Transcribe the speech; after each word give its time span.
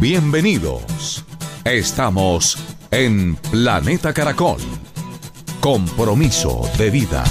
Bienvenidos. 0.00 1.26
Estamos 1.62 2.56
en 2.90 3.36
Planeta 3.36 4.14
Caracol. 4.14 4.56
Compromiso 5.60 6.62
de 6.78 6.88
vida. 6.88 7.22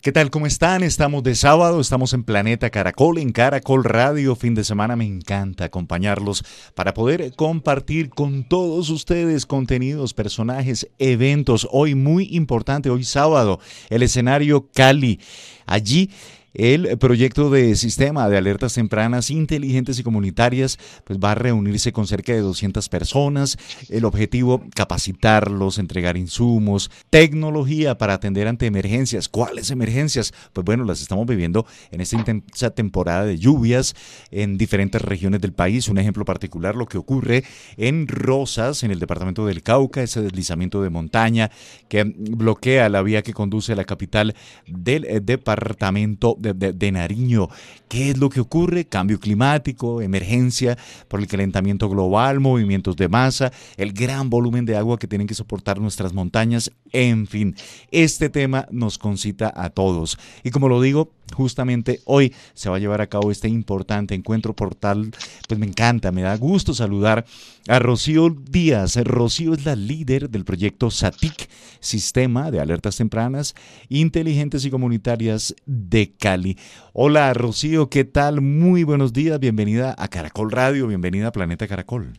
¿Qué 0.00 0.12
tal? 0.12 0.30
¿Cómo 0.30 0.46
están? 0.46 0.82
Estamos 0.82 1.22
de 1.24 1.34
sábado, 1.34 1.78
estamos 1.78 2.14
en 2.14 2.24
Planeta 2.24 2.70
Caracol, 2.70 3.18
en 3.18 3.32
Caracol 3.32 3.84
Radio. 3.84 4.34
Fin 4.34 4.54
de 4.54 4.64
semana 4.64 4.96
me 4.96 5.04
encanta 5.04 5.66
acompañarlos 5.66 6.42
para 6.74 6.94
poder 6.94 7.34
compartir 7.36 8.08
con 8.08 8.44
todos 8.44 8.88
ustedes 8.88 9.44
contenidos, 9.44 10.14
personajes, 10.14 10.88
eventos. 10.98 11.68
Hoy 11.70 11.94
muy 11.94 12.34
importante, 12.34 12.88
hoy 12.88 13.04
sábado, 13.04 13.60
el 13.90 14.02
escenario 14.02 14.70
Cali. 14.72 15.20
Allí 15.66 16.08
el 16.54 16.98
proyecto 16.98 17.50
de 17.50 17.76
sistema 17.76 18.28
de 18.28 18.36
alertas 18.36 18.74
tempranas 18.74 19.30
inteligentes 19.30 19.98
y 19.98 20.02
comunitarias 20.02 20.78
pues 21.04 21.18
va 21.18 21.32
a 21.32 21.34
reunirse 21.34 21.92
con 21.92 22.06
cerca 22.06 22.32
de 22.32 22.40
200 22.40 22.88
personas. 22.88 23.56
El 23.88 24.04
objetivo, 24.04 24.62
capacitarlos, 24.74 25.78
entregar 25.78 26.16
insumos, 26.16 26.90
tecnología 27.10 27.98
para 27.98 28.14
atender 28.14 28.48
ante 28.48 28.66
emergencias. 28.66 29.28
¿Cuáles 29.28 29.70
emergencias? 29.70 30.32
Pues 30.52 30.64
bueno, 30.64 30.84
las 30.84 31.00
estamos 31.00 31.26
viviendo 31.26 31.66
en 31.90 32.00
esta 32.00 32.16
intensa 32.16 32.70
temporada 32.70 33.24
de 33.24 33.38
lluvias 33.38 33.94
en 34.30 34.58
diferentes 34.58 35.00
regiones 35.02 35.40
del 35.40 35.52
país. 35.52 35.88
Un 35.88 35.98
ejemplo 35.98 36.24
particular, 36.24 36.74
lo 36.74 36.86
que 36.86 36.98
ocurre 36.98 37.44
en 37.76 38.08
Rosas, 38.08 38.82
en 38.82 38.90
el 38.90 38.98
departamento 38.98 39.46
del 39.46 39.62
Cauca, 39.62 40.02
ese 40.02 40.22
deslizamiento 40.22 40.82
de 40.82 40.90
montaña 40.90 41.50
que 41.88 42.04
bloquea 42.04 42.88
la 42.88 43.02
vía 43.02 43.22
que 43.22 43.32
conduce 43.32 43.72
a 43.72 43.76
la 43.76 43.84
capital 43.84 44.34
del 44.66 45.04
eh, 45.04 45.20
departamento 45.20 46.36
de, 46.40 46.92
Nariño. 46.92 47.48
¿Qué 47.88 48.10
es 48.10 48.18
lo 48.18 48.30
que 48.30 48.40
ocurre? 48.40 48.84
Cambio 48.84 49.20
climático, 49.20 50.00
emergencia 50.00 50.78
por 51.08 51.20
el 51.20 51.26
calentamiento 51.26 51.88
global, 51.88 52.40
movimientos 52.40 52.96
de 52.96 53.08
masa, 53.08 53.52
el 53.76 53.92
gran 53.92 54.30
volumen 54.30 54.64
de 54.64 54.76
agua 54.76 54.98
que 54.98 55.08
tienen 55.08 55.26
que 55.26 55.34
soportar 55.34 55.80
nuestras 55.80 56.12
montañas, 56.12 56.70
en 56.92 57.26
fin, 57.26 57.54
este 57.90 58.28
tema 58.30 58.66
nos 58.70 58.98
concita 58.98 59.52
a 59.54 59.70
todos. 59.70 60.18
Y 60.42 60.50
como 60.50 60.68
lo 60.68 60.80
digo, 60.80 61.12
justamente 61.34 62.00
hoy 62.04 62.34
se 62.54 62.70
va 62.70 62.76
a 62.76 62.78
llevar 62.78 63.00
a 63.00 63.08
cabo 63.08 63.30
este 63.30 63.48
importante 63.48 64.14
encuentro 64.14 64.54
portal. 64.54 65.10
Pues 65.48 65.58
me 65.58 65.66
encanta, 65.66 66.12
me 66.12 66.22
da 66.22 66.36
gusto 66.36 66.74
saludar 66.74 67.24
a 67.68 67.78
Rocío 67.78 68.30
Díaz. 68.30 68.96
Rocío 69.04 69.54
es 69.54 69.64
la 69.64 69.76
líder 69.76 70.30
del 70.30 70.44
proyecto 70.44 70.90
SATIC, 70.90 71.48
Sistema 71.80 72.50
de 72.50 72.60
Alertas 72.60 72.96
Tempranas, 72.96 73.54
Inteligentes 73.88 74.64
y 74.64 74.70
Comunitarias 74.70 75.54
de 75.66 76.12
Cali. 76.12 76.58
Hola 76.92 77.32
Rocío, 77.34 77.88
¿qué 77.88 78.04
tal? 78.04 78.40
Muy 78.40 78.84
buenos 78.84 79.12
días, 79.12 79.38
bienvenida 79.40 79.94
a 79.98 80.08
Caracol 80.08 80.50
Radio, 80.50 80.86
bienvenida 80.86 81.28
a 81.28 81.32
Planeta 81.32 81.66
Caracol. 81.66 82.12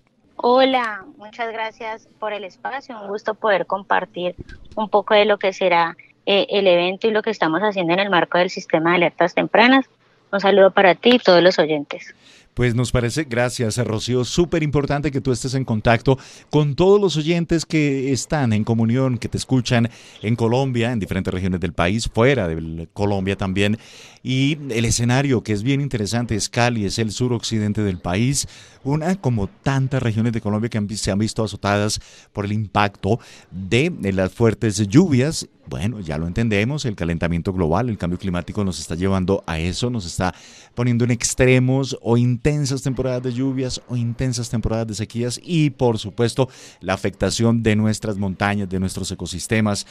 Hola, 0.44 1.06
muchas 1.18 1.52
gracias 1.52 2.08
por 2.20 2.34
el 2.34 2.44
espacio, 2.44 3.00
un 3.00 3.08
gusto 3.08 3.36
poder 3.36 3.68
compartir 3.68 4.36
un 4.76 4.90
poco 4.90 5.14
de 5.14 5.26
lo 5.26 5.38
que 5.38 5.54
será 5.54 5.96
eh, 6.26 6.48
el 6.50 6.68
evento 6.68 7.08
y 7.08 7.12
lo 7.12 7.22
que 7.22 7.30
estamos 7.30 7.62
haciendo 7.62 7.94
en 7.94 8.00
el 8.00 8.10
marco 8.10 8.38
del 8.38 8.50
sistema 8.50 8.92
de 8.92 8.98
alertas 8.98 9.34
tempranas. 9.34 9.86
Un 10.32 10.40
saludo 10.40 10.72
para 10.72 10.96
ti 10.96 11.16
y 11.16 11.20
todos 11.20 11.44
los 11.44 11.60
oyentes. 11.60 12.14
Pues 12.54 12.76
nos 12.76 12.92
parece, 12.92 13.24
gracias 13.24 13.78
Rocío, 13.78 14.26
súper 14.26 14.62
importante 14.62 15.10
que 15.10 15.22
tú 15.22 15.32
estés 15.32 15.54
en 15.54 15.64
contacto 15.64 16.20
con 16.50 16.76
todos 16.76 17.00
los 17.00 17.16
oyentes 17.16 17.66
que 17.66 18.12
están 18.12 18.52
en 18.52 18.66
comunión, 18.66 19.18
que 19.18 19.30
te 19.30 19.38
escuchan 19.38 19.90
en 20.22 20.36
Colombia, 20.36 20.92
en 20.92 21.00
diferentes 21.00 21.34
regiones 21.34 21.62
del 21.62 21.72
país, 21.72 22.10
fuera 22.14 22.50
de 22.50 22.90
Colombia 22.92 23.38
también. 23.38 23.78
Y 24.22 24.58
el 24.70 24.84
escenario 24.84 25.44
que 25.44 25.54
es 25.54 25.64
bien 25.64 25.80
interesante 25.80 26.36
es 26.36 26.50
Cali, 26.50 26.84
es 26.84 27.00
el 27.00 27.12
suroccidente 27.12 27.84
del 27.84 28.00
país, 28.00 28.50
una 28.84 29.16
como 29.16 29.48
tantas 29.48 30.04
regiones 30.04 30.34
de 30.34 30.42
Colombia 30.42 30.70
que 30.70 30.98
se 30.98 31.10
han 31.10 31.20
visto 31.20 31.46
azotadas 31.46 32.02
por 32.34 32.44
el 32.44 32.52
impacto 32.52 33.22
de 33.50 33.94
las 34.12 34.30
fuertes 34.34 34.86
lluvias 34.90 35.48
bueno, 35.68 36.00
ya 36.00 36.18
lo 36.18 36.28
entendemos, 36.28 36.86
el 36.86 36.96
calentamiento 36.96 37.54
global, 37.54 37.90
el 37.90 37.98
cambio 37.98 38.20
climático 38.20 38.64
nos 38.64 38.80
está 38.80 38.96
llevando 38.96 39.44
a 39.48 39.60
eso, 39.60 39.90
nos 39.90 40.06
está 40.06 40.34
poniendo 40.76 41.04
en 41.04 41.12
extremos 41.12 41.98
o 42.02 42.18
intensas 42.18 42.82
temporadas 42.82 43.24
de 43.24 43.34
lluvias 43.34 43.82
o 43.88 43.96
intensas 43.96 44.50
temporadas 44.50 44.88
de 44.88 44.96
sequías 44.96 45.40
y 45.44 45.70
por 45.70 46.00
supuesto 46.00 46.50
la 46.80 46.94
afectación 46.94 47.64
de 47.64 47.76
nuestras 47.76 48.18
montañas, 48.18 48.70
de 48.70 48.80
nuestros 48.80 49.12
ecosistemas. 49.12 49.86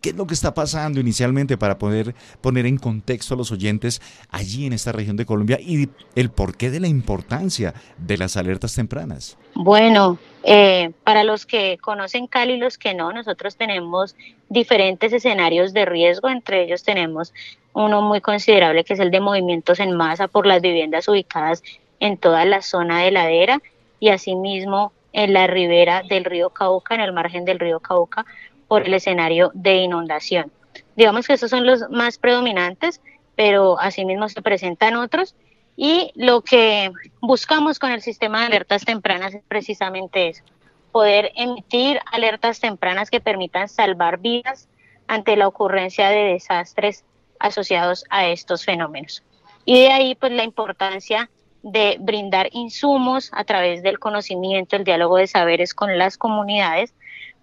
¿Qué 0.00 0.10
es 0.10 0.16
lo 0.16 0.26
que 0.26 0.32
está 0.32 0.54
pasando 0.54 0.98
inicialmente 0.98 1.58
para 1.58 1.76
poder 1.78 2.14
poner 2.40 2.64
en 2.64 2.78
contexto 2.78 3.34
a 3.34 3.36
los 3.36 3.52
oyentes 3.52 4.00
allí 4.30 4.64
en 4.64 4.72
esta 4.72 4.92
región 4.92 5.16
de 5.16 5.26
Colombia 5.26 5.58
y 5.60 5.90
el 6.14 6.30
porqué 6.30 6.70
de 6.70 6.80
la 6.80 6.88
importancia 6.88 7.74
de 7.98 8.16
las 8.16 8.38
alertas 8.38 8.74
tempranas? 8.74 9.36
Bueno, 9.54 10.18
eh, 10.42 10.92
para 11.04 11.22
los 11.22 11.44
que 11.44 11.76
conocen 11.82 12.28
Cali 12.28 12.54
y 12.54 12.56
los 12.56 12.78
que 12.78 12.94
no, 12.94 13.12
nosotros 13.12 13.56
tenemos 13.56 14.16
diferentes 14.48 15.12
escenarios 15.12 15.74
de 15.74 15.84
riesgo, 15.84 16.30
entre 16.30 16.64
ellos 16.64 16.82
tenemos 16.82 17.34
uno 17.74 18.00
muy 18.00 18.22
considerable 18.22 18.84
que 18.84 18.94
es 18.94 19.00
el 19.00 19.10
de 19.10 19.20
movimientos 19.20 19.80
en 19.80 19.94
masa 19.94 20.28
por 20.28 20.46
las 20.46 20.62
viviendas 20.62 21.08
ubicadas 21.08 21.62
en 22.00 22.16
toda 22.16 22.46
la 22.46 22.62
zona 22.62 23.02
de 23.02 23.10
ladera 23.10 23.60
y 24.00 24.08
asimismo 24.08 24.92
en 25.12 25.32
la 25.32 25.46
ribera 25.46 26.02
del 26.08 26.24
río 26.24 26.50
Cauca, 26.50 26.94
en 26.94 27.00
el 27.00 27.12
margen 27.12 27.44
del 27.44 27.58
río 27.58 27.80
Cauca, 27.80 28.24
por 28.70 28.86
el 28.86 28.94
escenario 28.94 29.50
de 29.52 29.78
inundación. 29.78 30.52
Digamos 30.94 31.26
que 31.26 31.32
estos 31.32 31.50
son 31.50 31.66
los 31.66 31.90
más 31.90 32.18
predominantes, 32.18 33.00
pero 33.34 33.80
asimismo 33.80 34.28
se 34.28 34.42
presentan 34.42 34.94
otros. 34.94 35.34
Y 35.76 36.12
lo 36.14 36.42
que 36.42 36.92
buscamos 37.20 37.80
con 37.80 37.90
el 37.90 38.00
sistema 38.00 38.38
de 38.38 38.46
alertas 38.46 38.84
tempranas 38.84 39.34
es 39.34 39.42
precisamente 39.48 40.28
eso, 40.28 40.44
poder 40.92 41.32
emitir 41.34 41.98
alertas 42.12 42.60
tempranas 42.60 43.10
que 43.10 43.20
permitan 43.20 43.68
salvar 43.68 44.18
vidas 44.18 44.68
ante 45.08 45.36
la 45.36 45.48
ocurrencia 45.48 46.08
de 46.08 46.34
desastres 46.34 47.04
asociados 47.40 48.04
a 48.08 48.28
estos 48.28 48.64
fenómenos. 48.64 49.24
Y 49.64 49.80
de 49.80 49.90
ahí 49.90 50.14
pues 50.14 50.30
la 50.30 50.44
importancia 50.44 51.28
de 51.64 51.96
brindar 51.98 52.48
insumos 52.52 53.30
a 53.34 53.42
través 53.42 53.82
del 53.82 53.98
conocimiento, 53.98 54.76
el 54.76 54.84
diálogo 54.84 55.16
de 55.16 55.26
saberes 55.26 55.74
con 55.74 55.98
las 55.98 56.16
comunidades 56.16 56.94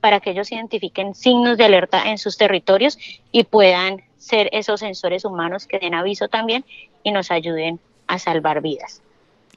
para 0.02 0.20
que 0.20 0.32
ellos 0.32 0.52
identifiquen 0.52 1.16
signos 1.16 1.58
de 1.58 1.66
alerta 1.66 2.10
en 2.10 2.18
sus 2.18 2.38
territorios 2.38 2.98
y 3.32 3.44
puedan 3.44 4.04
ser 4.18 4.50
esos 4.52 4.80
sensores 4.80 5.26
humanos 5.26 5.68
que 5.68 5.80
den 5.80 5.94
aviso 5.94 6.28
también 6.28 6.66
y 7.04 7.12
nos 7.12 7.32
ayuden 7.32 7.80
a 8.08 8.20
salvar 8.20 8.62
vidas. 8.62 9.02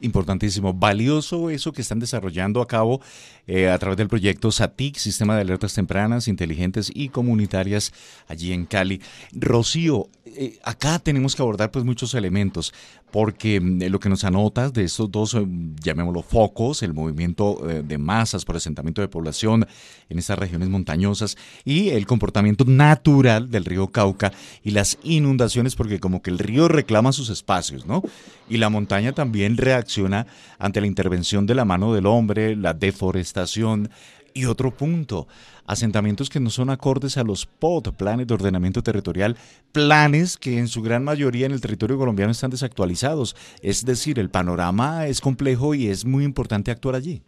Importantísimo, 0.03 0.73
valioso 0.73 1.51
eso 1.51 1.73
que 1.73 1.83
están 1.83 1.99
desarrollando 1.99 2.63
a 2.63 2.67
cabo 2.67 3.03
eh, 3.47 3.69
a 3.69 3.79
través 3.79 3.99
del 3.99 4.09
proyecto 4.09 4.51
SATIC, 4.51 4.97
Sistema 4.97 5.35
de 5.35 5.43
Alertas 5.43 5.75
Tempranas, 5.75 6.27
Inteligentes 6.27 6.91
y 6.95 7.11
Comunitarias, 7.11 7.93
allí 8.27 8.55
en 8.55 8.65
Cali. 8.65 9.03
Rocío, 9.33 10.09
eh, 10.25 10.59
acá 10.65 11.01
tenemos 11.01 11.37
que 11.37 11.43
abordar 11.43 11.71
pues 11.71 11.85
muchos 11.85 12.15
elementos, 12.15 12.73
porque 13.11 13.61
mm, 13.61 13.85
lo 13.91 14.01
que 14.01 14.09
nos 14.09 14.25
anotas 14.25 14.73
de 14.73 14.85
estos 14.85 15.11
dos, 15.11 15.35
eh, 15.35 15.47
llamémoslo 15.83 16.23
focos, 16.23 16.83
el 16.83 16.95
movimiento 16.95 17.61
de 17.61 17.99
masas 17.99 18.45
por 18.45 18.57
asentamiento 18.57 19.01
de 19.01 19.09
población 19.09 19.67
en 20.09 20.19
estas 20.19 20.39
regiones 20.39 20.69
montañosas 20.69 21.37
y 21.65 21.91
el 21.91 22.07
comportamiento 22.07 22.65
natural 22.67 23.51
del 23.51 23.65
río 23.65 23.89
Cauca 23.89 24.33
y 24.63 24.73
las 24.73 24.99
inundaciones, 25.03 25.77
porque 25.77 26.01
como 26.01 26.23
que 26.23 26.31
el 26.31 26.39
río 26.39 26.69
reclama 26.69 27.13
sus 27.13 27.31
espacios, 27.31 27.87
¿no? 27.87 28.03
Y 28.49 28.57
la 28.57 28.69
montaña 28.69 29.13
también 29.13 29.57
reacciona 29.57 30.27
ante 30.59 30.81
la 30.81 30.87
intervención 30.87 31.47
de 31.47 31.55
la 31.55 31.65
mano 31.65 31.95
del 31.95 32.07
hombre, 32.07 32.57
la 32.57 32.75
deforestación 32.75 33.91
y 34.35 34.47
otro 34.47 34.71
punto, 34.71 35.27
asentamientos 35.67 36.29
que 36.31 36.41
no 36.41 36.51
son 36.51 36.71
acordes 36.71 37.17
a 37.17 37.25
los 37.25 37.47
POT, 37.47 37.93
planes 37.93 38.27
de 38.27 38.35
ordenamiento 38.35 38.83
territorial, 38.83 39.37
planes 39.73 40.37
que 40.37 40.59
en 40.59 40.69
su 40.69 40.83
gran 40.83 41.05
mayoría 41.05 41.47
en 41.47 41.53
el 41.53 41.61
territorio 41.61 41.99
colombiano 41.99 42.33
están 42.33 42.51
desactualizados. 42.51 43.37
Es 43.63 43.85
decir, 43.85 44.19
el 44.19 44.31
panorama 44.31 45.07
es 45.07 45.21
complejo 45.21 45.75
y 45.75 45.89
es 45.89 46.05
muy 46.05 46.25
importante 46.25 46.71
actuar 46.71 46.95
allí. 46.95 47.23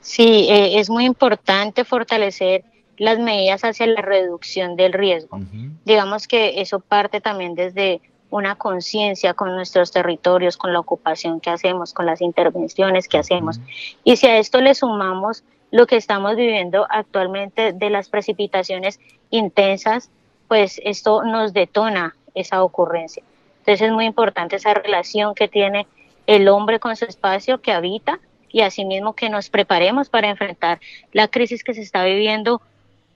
Sí, 0.00 0.46
eh, 0.48 0.78
es 0.78 0.88
muy 0.88 1.04
importante 1.04 1.84
fortalecer 1.84 2.64
las 2.96 3.18
medidas 3.18 3.62
hacia 3.62 3.86
la 3.86 4.02
reducción 4.02 4.76
del 4.76 4.92
riesgo. 4.92 5.40
Digamos 5.84 6.28
que 6.28 6.60
eso 6.60 6.80
parte 6.80 7.20
también 7.20 7.54
desde 7.54 8.00
una 8.30 8.56
conciencia 8.56 9.34
con 9.34 9.54
nuestros 9.54 9.90
territorios, 9.90 10.56
con 10.56 10.72
la 10.72 10.80
ocupación 10.80 11.40
que 11.40 11.50
hacemos, 11.50 11.92
con 11.92 12.06
las 12.06 12.20
intervenciones 12.20 13.08
que 13.08 13.18
hacemos. 13.18 13.60
Y 14.04 14.16
si 14.16 14.26
a 14.26 14.38
esto 14.38 14.60
le 14.60 14.74
sumamos 14.74 15.44
lo 15.70 15.86
que 15.86 15.96
estamos 15.96 16.36
viviendo 16.36 16.86
actualmente 16.88 17.72
de 17.72 17.90
las 17.90 18.08
precipitaciones 18.08 19.00
intensas, 19.30 20.10
pues 20.48 20.80
esto 20.84 21.24
nos 21.24 21.52
detona 21.52 22.16
esa 22.34 22.62
ocurrencia. 22.62 23.22
Entonces 23.60 23.88
es 23.88 23.92
muy 23.92 24.04
importante 24.04 24.56
esa 24.56 24.74
relación 24.74 25.34
que 25.34 25.48
tiene 25.48 25.86
el 26.26 26.48
hombre 26.48 26.78
con 26.78 26.96
su 26.96 27.04
espacio 27.04 27.60
que 27.60 27.72
habita 27.72 28.20
y 28.48 28.60
asimismo 28.62 29.14
que 29.14 29.28
nos 29.28 29.50
preparemos 29.50 30.08
para 30.08 30.28
enfrentar 30.28 30.80
la 31.12 31.28
crisis 31.28 31.64
que 31.64 31.74
se 31.74 31.82
está 31.82 32.04
viviendo 32.04 32.62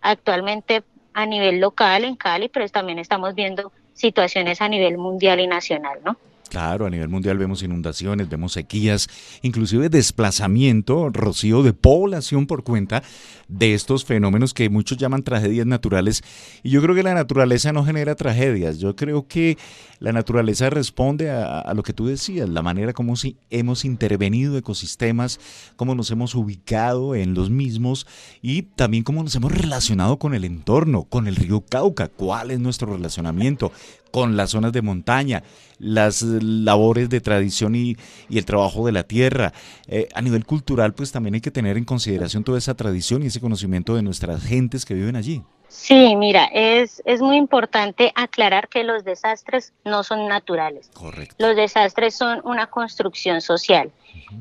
actualmente 0.00 0.82
a 1.14 1.26
nivel 1.26 1.61
local 1.61 2.05
en 2.05 2.17
Cali, 2.17 2.49
pero 2.49 2.69
también 2.69 2.99
estamos 2.99 3.35
viendo 3.35 3.73
situaciones 3.94 4.61
a 4.61 4.69
nivel 4.69 4.99
mundial 4.99 5.41
y 5.41 5.47
nacional, 5.47 6.00
¿no? 6.05 6.17
Claro, 6.50 6.85
a 6.85 6.91
nivel 6.91 7.08
mundial 7.08 7.38
vemos 7.38 7.62
inundaciones, 7.62 8.29
vemos 8.29 8.55
sequías, 8.55 9.06
inclusive 9.43 9.88
desplazamiento, 9.88 11.08
rocío 11.11 11.62
de 11.62 11.73
población 11.73 12.49
por 12.49 12.64
cuenta 12.64 13.05
de 13.47 13.73
estos 13.73 14.05
fenómenos 14.05 14.52
que 14.52 14.69
muchos 14.69 14.99
llaman 14.99 15.23
tragedias 15.23 15.67
naturales. 15.67 16.23
Y 16.64 16.70
yo 16.70 16.82
creo 16.82 16.97
que 16.97 17.05
la 17.05 17.14
naturaleza 17.14 17.73
no 17.73 17.85
genera 17.85 18.17
tragedias, 18.17 18.79
yo 18.79 18.97
creo 18.97 19.29
que 19.29 19.58
la 20.00 20.12
naturaleza 20.12 20.70
responde 20.70 21.31
a, 21.31 21.73
lo 21.75 21.85
que 21.85 21.93
tú 21.93 22.06
decías, 22.06 22.49
la 22.49 22.62
manera 22.62 22.94
como 22.94 23.14
si 23.14 23.37
hemos 23.50 23.85
intervenido 23.85 24.56
ecosistemas, 24.56 25.38
cómo 25.76 25.94
nos 25.94 26.11
hemos 26.11 26.35
ubicado 26.35 27.14
en 27.14 27.35
los 27.35 27.49
mismos 27.49 28.08
y 28.43 28.62
también 28.62 29.05
cómo 29.05 29.23
nos 29.23 29.37
hemos 29.37 29.52
relacionado 29.52 30.19
con 30.19 30.35
el 30.35 30.44
entorno, 30.44 31.05
con 31.05 31.29
el 31.29 31.37
río 31.37 31.61
Cauca, 31.61 32.08
cuál 32.08 32.50
es 32.50 32.58
nuestro 32.58 32.93
relacionamiento, 32.93 33.70
con 34.10 34.36
las 34.36 34.50
zonas 34.50 34.72
de 34.72 34.82
montaña, 34.82 35.42
las 35.78 36.22
labores 36.22 37.08
de 37.08 37.20
tradición 37.20 37.74
y, 37.74 37.96
el 38.30 38.44
trabajo 38.44 38.86
de 38.86 38.92
la 38.92 39.02
tierra. 39.02 39.52
Eh, 39.86 40.08
a 40.14 40.22
nivel 40.22 40.44
cultural, 40.44 40.94
pues 40.94 41.12
también 41.12 41.34
hay 41.34 41.40
que 41.40 41.50
tener 41.50 41.76
en 41.76 41.84
consideración 41.84 42.44
toda 42.44 42.58
esa 42.58 42.74
tradición 42.74 43.22
y 43.22 43.26
ese 43.26 43.40
conocimiento 43.40 43.94
de 43.94 44.02
nuestras 44.02 44.42
gentes 44.42 44.84
que 44.84 44.94
viven 44.94 45.16
allí. 45.16 45.42
Sí, 45.68 46.16
mira, 46.16 46.46
es, 46.52 47.00
es 47.04 47.20
muy 47.20 47.36
importante 47.36 48.12
aclarar 48.16 48.68
que 48.68 48.82
los 48.82 49.04
desastres 49.04 49.72
no 49.84 50.02
son 50.02 50.26
naturales. 50.26 50.90
Correcto. 50.92 51.36
Los 51.38 51.54
desastres 51.54 52.16
son 52.16 52.40
una 52.44 52.66
construcción 52.66 53.40
social. 53.40 53.92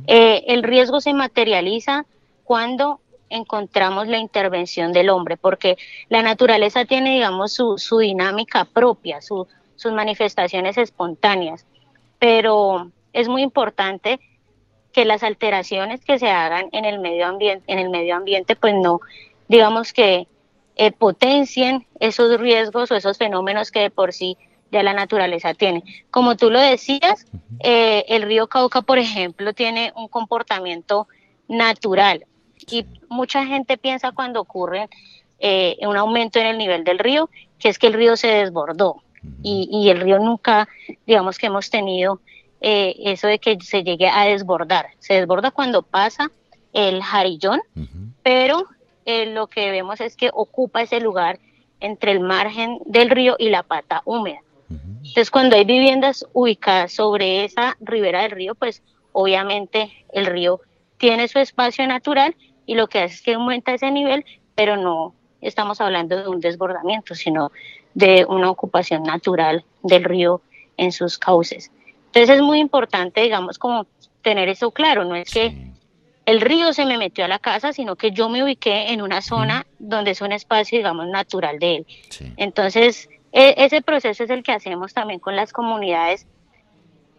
Eh, 0.08 0.44
el 0.48 0.64
riesgo 0.64 1.02
se 1.02 1.14
materializa 1.14 2.06
cuando 2.44 3.00
encontramos 3.30 4.08
la 4.08 4.18
intervención 4.18 4.94
del 4.94 5.10
hombre, 5.10 5.38
porque 5.38 5.78
la 6.10 6.22
naturaleza 6.22 6.86
tiene, 6.86 7.14
digamos, 7.14 7.54
su, 7.54 7.78
su 7.78 8.00
dinámica 8.00 8.66
propia, 8.66 9.22
su, 9.22 9.48
sus 9.76 9.92
manifestaciones 9.92 10.78
espontáneas. 10.78 11.66
Pero 12.20 12.92
es 13.14 13.28
muy 13.28 13.42
importante 13.42 14.20
que 14.92 15.06
las 15.06 15.24
alteraciones 15.24 16.04
que 16.04 16.20
se 16.20 16.30
hagan 16.30 16.70
en 16.72 16.86
el 16.86 17.00
medio 17.00 17.28
ambiente, 17.28 17.72
en 17.72 17.80
el 17.80 17.90
medio 17.90 18.16
ambiente, 18.16 18.56
pues 18.56 18.74
no, 18.76 19.00
digamos 19.48 19.94
que 19.94 20.28
eh, 20.76 20.92
potencien 20.92 21.86
esos 22.00 22.40
riesgos 22.40 22.92
o 22.92 22.96
esos 22.96 23.18
fenómenos 23.18 23.72
que 23.72 23.82
de 23.82 23.90
por 23.90 24.14
sí 24.14 24.38
ya 24.72 24.84
la 24.84 24.94
naturaleza 24.94 25.54
tiene. 25.54 25.84
Como 26.12 26.38
tú 26.38 26.50
lo 26.50 26.60
decías, 26.60 27.26
eh, 27.64 28.06
el 28.08 28.24
río 28.24 28.48
Cauca, 28.48 28.82
por 28.82 28.98
ejemplo, 29.00 29.54
tiene 29.54 29.92
un 29.96 30.08
comportamiento 30.08 31.08
natural 31.48 32.26
y 32.72 32.86
mucha 33.10 33.46
gente 33.46 33.78
piensa 33.78 34.12
cuando 34.12 34.42
ocurre 34.42 34.90
eh, 35.40 35.78
un 35.82 35.98
aumento 35.98 36.40
en 36.40 36.48
el 36.48 36.58
nivel 36.58 36.84
del 36.84 37.00
río, 37.00 37.30
que 37.58 37.70
es 37.70 37.80
que 37.80 37.88
el 37.88 37.94
río 37.94 38.18
se 38.18 38.28
desbordó 38.28 39.02
y, 39.44 39.90
el 39.90 40.02
río 40.02 40.20
nunca, 40.20 40.68
digamos 41.06 41.38
que 41.38 41.48
hemos 41.48 41.70
tenido 41.70 42.22
eh, 42.62 42.96
eso 43.00 43.28
de 43.28 43.40
que 43.40 43.58
se 43.62 43.84
llegue 43.84 44.08
a 44.08 44.26
desbordar. 44.26 44.88
Se 45.00 45.14
desborda 45.16 45.52
cuando 45.52 45.82
pasa 45.82 46.32
el 46.74 47.02
jarillón, 47.02 47.62
pero 48.24 48.66
eh, 49.06 49.26
lo 49.28 49.48
que 49.48 49.72
vemos 49.72 50.02
es 50.02 50.16
que 50.16 50.30
ocupa 50.34 50.82
ese 50.82 51.00
lugar 51.00 51.40
entre 51.80 52.12
el 52.12 52.20
margen 52.20 52.80
del 52.86 53.10
río 53.10 53.36
y 53.40 53.50
la 53.50 53.64
pata 53.64 54.02
húmeda. 54.06 54.42
Entonces, 54.70 55.32
cuando 55.32 55.56
hay 55.56 55.64
viviendas 55.64 56.26
ubicadas 56.34 56.92
sobre 56.92 57.44
esa 57.44 57.76
ribera 57.80 58.22
del 58.22 58.32
río, 58.32 58.54
pues 58.54 58.84
obviamente 59.14 60.06
el 60.14 60.28
río 60.28 60.62
tiene 60.98 61.28
su 61.28 61.40
espacio 61.40 61.88
natural 61.88 62.36
y 62.70 62.76
lo 62.76 62.88
que 62.88 63.00
hace 63.00 63.16
es 63.16 63.22
que 63.24 63.34
aumenta 63.34 63.74
ese 63.74 63.90
nivel, 63.90 64.24
pero 64.54 64.78
no 64.78 65.16
estamos 65.42 65.82
hablando 65.82 66.16
de 66.16 66.28
un 66.28 66.40
desbordamiento, 66.40 67.16
sino 67.16 67.52
de 67.96 68.28
una 68.30 68.52
ocupación 68.52 69.02
natural 69.02 69.66
del 69.82 70.04
río 70.04 70.44
en 70.78 70.92
sus 70.92 71.18
cauces. 71.18 71.72
Entonces 72.06 72.36
es 72.36 72.44
muy 72.44 72.60
importante, 72.60 73.22
digamos, 73.22 73.58
como 73.58 73.88
tener 74.22 74.50
eso 74.50 74.70
claro, 74.70 75.04
no 75.04 75.16
es 75.16 75.32
que 75.32 75.72
el 76.28 76.42
río 76.42 76.72
se 76.72 76.86
me 76.86 77.00
metió 77.00 77.26
a 77.26 77.28
la 77.28 77.40
casa, 77.40 77.74
sino 77.74 77.96
que 77.96 78.12
yo 78.12 78.30
me 78.30 78.44
ubiqué 78.44 78.94
en 78.94 79.02
una 79.02 79.24
zona 79.24 79.66
donde 79.80 80.12
es 80.12 80.22
un 80.22 80.32
espacio, 80.32 80.78
digamos, 80.78 81.08
natural 81.08 81.58
de 81.58 81.78
él. 81.78 81.88
Entonces, 82.38 83.10
e, 83.32 83.56
ese 83.58 83.82
proceso 83.82 84.26
es 84.26 84.30
el 84.30 84.44
que 84.44 84.52
hacemos 84.52 84.94
también 84.94 85.20
con 85.20 85.36
las 85.36 85.54
comunidades, 85.54 86.28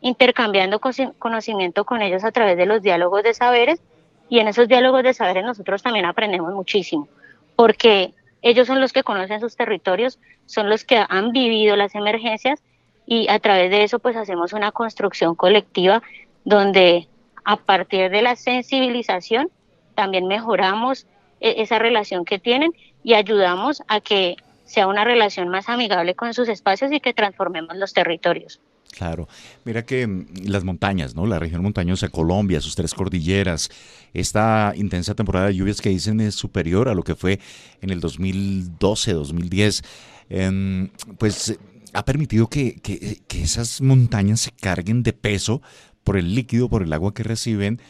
intercambiando 0.00 0.80
conocimiento 1.18 1.84
con 1.84 2.02
ellos 2.02 2.22
a 2.22 2.30
través 2.30 2.56
de 2.56 2.66
los 2.66 2.82
diálogos 2.82 3.24
de 3.24 3.34
saberes, 3.34 3.82
y 4.30 4.38
en 4.38 4.48
esos 4.48 4.68
diálogos 4.68 5.02
de 5.02 5.12
saberes 5.12 5.44
nosotros 5.44 5.82
también 5.82 6.06
aprendemos 6.06 6.54
muchísimo, 6.54 7.08
porque 7.56 8.14
ellos 8.40 8.66
son 8.66 8.80
los 8.80 8.92
que 8.92 9.02
conocen 9.02 9.40
sus 9.40 9.56
territorios, 9.56 10.18
son 10.46 10.70
los 10.70 10.84
que 10.84 11.04
han 11.06 11.32
vivido 11.32 11.76
las 11.76 11.94
emergencias 11.94 12.62
y 13.06 13.28
a 13.28 13.40
través 13.40 13.70
de 13.70 13.82
eso 13.82 13.98
pues 13.98 14.16
hacemos 14.16 14.52
una 14.52 14.72
construcción 14.72 15.34
colectiva 15.34 16.02
donde 16.44 17.08
a 17.44 17.56
partir 17.56 18.10
de 18.10 18.22
la 18.22 18.36
sensibilización 18.36 19.50
también 19.94 20.26
mejoramos 20.28 21.06
e-, 21.40 21.60
esa 21.62 21.78
relación 21.78 22.24
que 22.24 22.38
tienen 22.38 22.72
y 23.02 23.14
ayudamos 23.14 23.82
a 23.88 24.00
que 24.00 24.36
sea 24.64 24.86
una 24.86 25.04
relación 25.04 25.48
más 25.48 25.68
amigable 25.68 26.14
con 26.14 26.32
sus 26.34 26.48
espacios 26.48 26.92
y 26.92 27.00
que 27.00 27.12
transformemos 27.12 27.76
los 27.76 27.92
territorios. 27.92 28.60
Claro, 28.90 29.28
mira 29.64 29.84
que 29.84 30.06
mm, 30.06 30.26
las 30.44 30.64
montañas, 30.64 31.14
¿no? 31.14 31.26
La 31.26 31.38
región 31.38 31.62
montañosa, 31.62 32.08
Colombia, 32.08 32.60
sus 32.60 32.74
tres 32.74 32.94
cordilleras, 32.94 33.70
esta 34.12 34.72
intensa 34.76 35.14
temporada 35.14 35.46
de 35.46 35.54
lluvias 35.54 35.80
que 35.80 35.90
dicen 35.90 36.20
es 36.20 36.34
superior 36.34 36.88
a 36.88 36.94
lo 36.94 37.02
que 37.02 37.14
fue 37.14 37.40
en 37.80 37.90
el 37.90 38.00
2012, 38.00 39.12
2010, 39.12 39.82
em, 40.28 40.88
pues 41.18 41.58
ha 41.92 42.04
permitido 42.04 42.48
que, 42.48 42.74
que, 42.80 43.20
que 43.26 43.42
esas 43.42 43.80
montañas 43.80 44.40
se 44.40 44.52
carguen 44.52 45.02
de 45.02 45.12
peso 45.12 45.62
por 46.04 46.16
el 46.16 46.34
líquido, 46.34 46.68
por 46.68 46.82
el 46.82 46.92
agua 46.92 47.14
que 47.14 47.22
reciben 47.22 47.80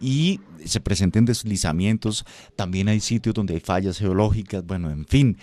y 0.00 0.40
se 0.64 0.80
presenten 0.80 1.24
deslizamientos. 1.24 2.24
También 2.54 2.88
hay 2.88 3.00
sitios 3.00 3.34
donde 3.34 3.54
hay 3.54 3.60
fallas 3.60 3.98
geológicas, 3.98 4.64
bueno, 4.64 4.90
en 4.90 5.06
fin 5.06 5.38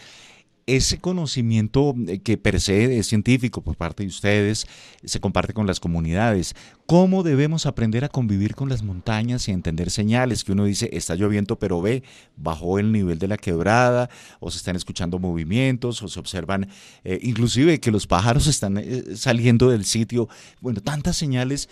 ese 0.65 0.99
conocimiento 0.99 1.93
eh, 2.07 2.19
que 2.19 2.37
per 2.37 2.59
se 2.61 2.97
es 2.97 3.07
científico 3.07 3.61
por 3.61 3.75
parte 3.75 4.03
de 4.03 4.09
ustedes 4.09 4.67
se 5.03 5.19
comparte 5.19 5.53
con 5.53 5.67
las 5.67 5.79
comunidades. 5.79 6.55
¿Cómo 6.85 7.23
debemos 7.23 7.65
aprender 7.65 8.03
a 8.03 8.09
convivir 8.09 8.55
con 8.55 8.69
las 8.69 8.83
montañas 8.83 9.47
y 9.47 9.51
entender 9.51 9.89
señales 9.89 10.43
que 10.43 10.51
uno 10.51 10.65
dice 10.65 10.89
está 10.93 11.15
lloviendo 11.15 11.57
pero 11.57 11.81
ve, 11.81 12.03
bajó 12.35 12.79
el 12.79 12.91
nivel 12.91 13.19
de 13.19 13.27
la 13.27 13.37
quebrada 13.37 14.09
o 14.39 14.51
se 14.51 14.57
están 14.57 14.75
escuchando 14.75 15.17
movimientos 15.19 16.01
o 16.03 16.07
se 16.07 16.19
observan 16.19 16.67
eh, 17.03 17.19
inclusive 17.21 17.79
que 17.79 17.91
los 17.91 18.05
pájaros 18.05 18.47
están 18.47 18.77
eh, 18.77 19.03
saliendo 19.15 19.69
del 19.69 19.85
sitio? 19.85 20.27
Bueno, 20.61 20.81
tantas 20.81 21.17
señales. 21.17 21.69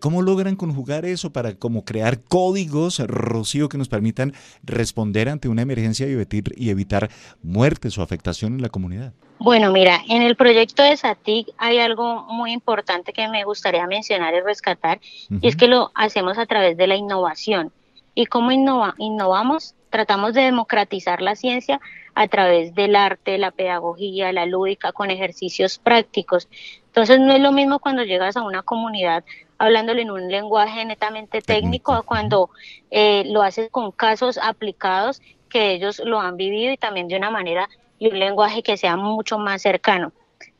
¿Cómo 0.00 0.22
logran 0.22 0.56
conjugar 0.56 1.04
eso 1.04 1.32
para 1.32 1.54
como 1.54 1.84
crear 1.84 2.22
códigos, 2.22 2.98
Rocío, 3.00 3.68
que 3.68 3.78
nos 3.78 3.88
permitan 3.88 4.32
responder 4.62 5.28
ante 5.28 5.48
una 5.48 5.62
emergencia 5.62 6.08
y 6.08 6.12
evitar, 6.12 6.52
y 6.56 6.70
evitar 6.70 7.10
muertes 7.42 7.98
o 7.98 8.02
afectaciones? 8.02 8.34
en 8.42 8.62
la 8.62 8.68
comunidad? 8.68 9.12
Bueno, 9.38 9.72
mira, 9.72 10.00
en 10.08 10.22
el 10.22 10.36
proyecto 10.36 10.82
de 10.82 10.96
SATIC 10.96 11.48
hay 11.58 11.78
algo 11.78 12.22
muy 12.24 12.52
importante 12.52 13.12
que 13.12 13.28
me 13.28 13.44
gustaría 13.44 13.86
mencionar 13.86 14.32
y 14.34 14.40
rescatar, 14.40 15.00
y 15.28 15.48
es 15.48 15.56
que 15.56 15.68
lo 15.68 15.90
hacemos 15.94 16.38
a 16.38 16.46
través 16.46 16.76
de 16.76 16.86
la 16.86 16.96
innovación. 16.96 17.72
¿Y 18.14 18.26
cómo 18.26 18.52
innova? 18.52 18.94
innovamos? 18.98 19.74
Tratamos 19.90 20.34
de 20.34 20.42
democratizar 20.42 21.20
la 21.20 21.34
ciencia 21.34 21.80
a 22.14 22.28
través 22.28 22.74
del 22.74 22.96
arte, 22.96 23.38
la 23.38 23.50
pedagogía, 23.50 24.32
la 24.32 24.46
lúdica, 24.46 24.92
con 24.92 25.10
ejercicios 25.10 25.78
prácticos. 25.78 26.48
Entonces 26.86 27.18
no 27.18 27.32
es 27.32 27.40
lo 27.40 27.52
mismo 27.52 27.80
cuando 27.80 28.04
llegas 28.04 28.36
a 28.36 28.42
una 28.42 28.62
comunidad 28.62 29.24
hablándole 29.58 30.02
en 30.02 30.10
un 30.10 30.30
lenguaje 30.30 30.84
netamente 30.84 31.40
técnico, 31.40 31.92
a 31.92 32.02
cuando 32.02 32.50
eh, 32.90 33.24
lo 33.26 33.42
haces 33.42 33.70
con 33.70 33.92
casos 33.92 34.38
aplicados 34.38 35.20
que 35.48 35.72
ellos 35.72 36.00
lo 36.04 36.20
han 36.20 36.36
vivido 36.36 36.72
y 36.72 36.76
también 36.76 37.08
de 37.08 37.16
una 37.16 37.30
manera 37.30 37.68
y 37.98 38.08
un 38.08 38.18
lenguaje 38.18 38.62
que 38.62 38.76
sea 38.76 38.96
mucho 38.96 39.38
más 39.38 39.62
cercano. 39.62 40.12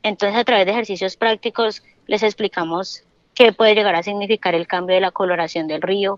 Entonces, 0.03 0.39
a 0.39 0.45
través 0.45 0.67
de 0.67 0.73
ejercicios 0.73 1.17
prácticos 1.17 1.83
les 2.07 2.23
explicamos 2.23 3.03
qué 3.35 3.53
puede 3.53 3.75
llegar 3.75 3.95
a 3.95 4.03
significar 4.03 4.55
el 4.55 4.67
cambio 4.67 4.95
de 4.95 5.01
la 5.01 5.11
coloración 5.11 5.67
del 5.67 5.83
río, 5.83 6.17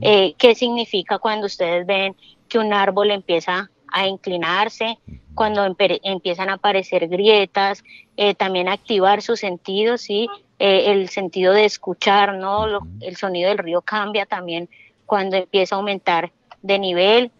eh, 0.00 0.34
qué 0.38 0.54
significa 0.54 1.18
cuando 1.18 1.46
ustedes 1.46 1.86
ven 1.86 2.16
que 2.48 2.58
un 2.58 2.72
árbol 2.72 3.10
empieza 3.10 3.70
a 3.88 4.06
inclinarse, 4.08 4.98
cuando 5.34 5.64
empiezan 5.64 6.48
a 6.48 6.54
aparecer 6.54 7.08
grietas, 7.08 7.84
eh, 8.16 8.34
también 8.34 8.68
activar 8.68 9.22
sus 9.22 9.40
sentidos, 9.40 10.02
¿sí? 10.02 10.28
Eh, 10.58 10.92
el 10.92 11.08
sentido 11.08 11.52
de 11.52 11.64
escuchar, 11.64 12.34
¿no? 12.34 12.80
el 13.00 13.16
sonido 13.16 13.48
del 13.48 13.58
río 13.58 13.82
cambia 13.82 14.24
también 14.24 14.68
cuando 15.04 15.36
empieza 15.36 15.74
a 15.74 15.78
aumentar 15.78 16.32
de 16.62 16.78
nivel, 16.78 17.32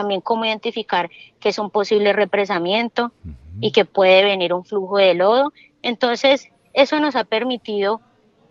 también 0.00 0.20
cómo 0.20 0.44
identificar 0.44 1.10
que 1.40 1.48
es 1.50 1.58
un 1.58 1.70
posible 1.70 2.12
represamiento 2.12 3.12
y 3.60 3.72
que 3.72 3.84
puede 3.84 4.22
venir 4.22 4.52
un 4.52 4.64
flujo 4.64 4.98
de 4.98 5.14
lodo. 5.14 5.52
Entonces, 5.82 6.48
eso 6.72 7.00
nos 7.00 7.16
ha 7.16 7.24
permitido, 7.24 8.00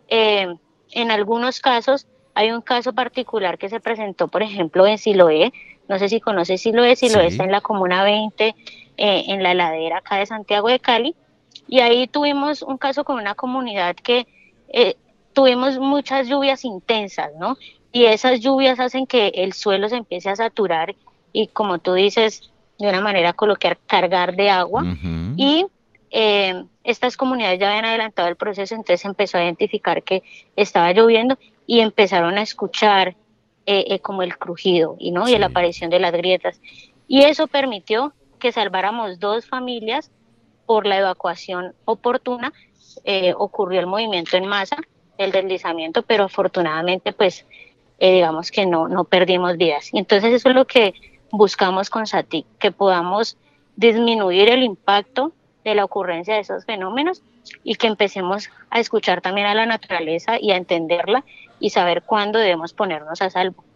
eh, 0.10 0.48
en 0.92 1.12
algunos 1.12 1.60
casos, 1.60 2.08
hay 2.34 2.52
un 2.52 2.62
caso 2.62 2.94
particular 2.94 3.58
que 3.58 3.70
se 3.70 3.80
presentó, 3.80 4.28
por 4.28 4.44
ejemplo, 4.44 4.86
en 4.86 4.98
Siloé, 4.98 5.54
no 5.88 5.98
sé 5.98 6.10
si 6.10 6.20
conoces 6.20 6.62
Siloé, 6.62 6.96
Siloé 6.96 7.28
está 7.28 7.46
en 7.46 7.52
la 7.52 7.62
Comuna 7.62 8.04
20, 8.04 8.56
eh, 8.98 9.24
en 9.28 9.42
la 9.42 9.54
ladera 9.54 10.00
acá 10.00 10.18
de 10.18 10.26
Santiago 10.26 10.68
de 10.68 10.80
Cali, 10.80 11.16
y 11.68 11.80
ahí 11.80 12.08
tuvimos 12.08 12.62
un 12.62 12.78
caso 12.78 13.04
con 13.04 13.18
una 13.18 13.36
comunidad 13.36 13.96
que 13.96 14.28
eh, 14.70 14.96
tuvimos 15.34 15.80
muchas 15.80 16.28
lluvias 16.28 16.66
intensas, 16.66 17.32
¿no? 17.40 17.58
Y 17.92 18.06
esas 18.06 18.40
lluvias 18.42 18.80
hacen 18.80 19.08
que 19.08 19.30
el 19.36 19.54
suelo 19.54 19.90
se 19.90 19.96
empiece 19.96 20.30
a 20.30 20.36
saturar 20.36 20.96
y 21.34 21.48
como 21.48 21.80
tú 21.80 21.94
dices, 21.94 22.52
de 22.80 22.88
una 22.88 23.02
manera 23.02 23.34
coloquial, 23.34 23.78
cargar 23.88 24.36
de 24.36 24.50
agua. 24.50 24.84
Y 25.36 25.66
eh, 26.12 26.64
estas 26.84 27.18
comunidades 27.18 27.60
ya 27.60 27.70
habían 27.70 27.86
adelantado 27.86 28.28
el 28.28 28.36
proceso, 28.36 28.76
entonces 28.76 29.04
empezó 29.06 29.38
a 29.38 29.44
identificar 29.44 30.04
que 30.04 30.24
estaba 30.56 30.92
lloviendo 30.94 31.38
y 31.66 31.80
empezaron 31.82 32.38
a 32.38 32.42
escuchar 32.42 33.16
eh, 33.66 33.86
eh, 33.90 34.00
como 34.00 34.22
el 34.22 34.38
crujido 34.38 34.96
y 35.00 35.12
no 35.12 35.28
y 35.28 35.38
la 35.38 35.48
aparición 35.48 35.90
de 35.90 36.00
las 36.00 36.14
grietas. 36.14 36.62
Y 37.08 37.24
eso 37.24 37.48
permitió 37.48 38.14
que 38.40 38.52
salváramos 38.52 39.20
dos 39.20 39.46
familias 39.46 40.12
por 40.66 40.86
la 40.86 40.98
evacuación 40.98 41.74
oportuna. 41.86 42.54
Ocurrió 43.38 43.80
el 43.80 43.88
movimiento 43.88 44.38
en 44.38 44.48
masa 44.48 44.78
el 45.18 45.32
deslizamiento 45.32 46.02
pero 46.04 46.26
afortunadamente 46.26 47.14
pues 47.14 47.46
digamos 48.00 48.52
que 48.52 48.66
no 48.66 48.88
no 48.88 49.04
perdimos 49.04 49.58
vidas. 49.58 49.94
Y 49.94 50.00
entonces 50.00 50.34
eso 50.34 50.50
es 50.50 50.56
lo 50.56 50.66
que 50.66 50.94
buscamos 51.32 51.90
con 51.90 52.08
SATIC 52.08 52.46
que 52.60 52.72
podamos 52.72 53.38
disminuir 53.76 54.50
el 54.50 54.64
impacto 54.64 55.32
de 55.64 55.76
la 55.76 55.86
ocurrencia 55.86 56.36
de 56.36 56.42
esos 56.42 56.66
fenómenos 56.66 57.22
y 57.64 57.76
que 57.76 57.88
empecemos 57.88 58.50
a 58.70 58.80
escuchar 58.80 59.22
también 59.22 59.48
a 59.48 59.56
la 59.56 59.66
naturaleza 59.66 60.40
y 60.40 60.52
a 60.52 60.58
entenderla 60.58 61.24
y 61.60 61.70
saber 61.70 62.04
cuándo 62.04 62.40
debemos 62.40 62.74
ponernos 62.74 63.22
a 63.22 63.30
salvo. 63.30 63.67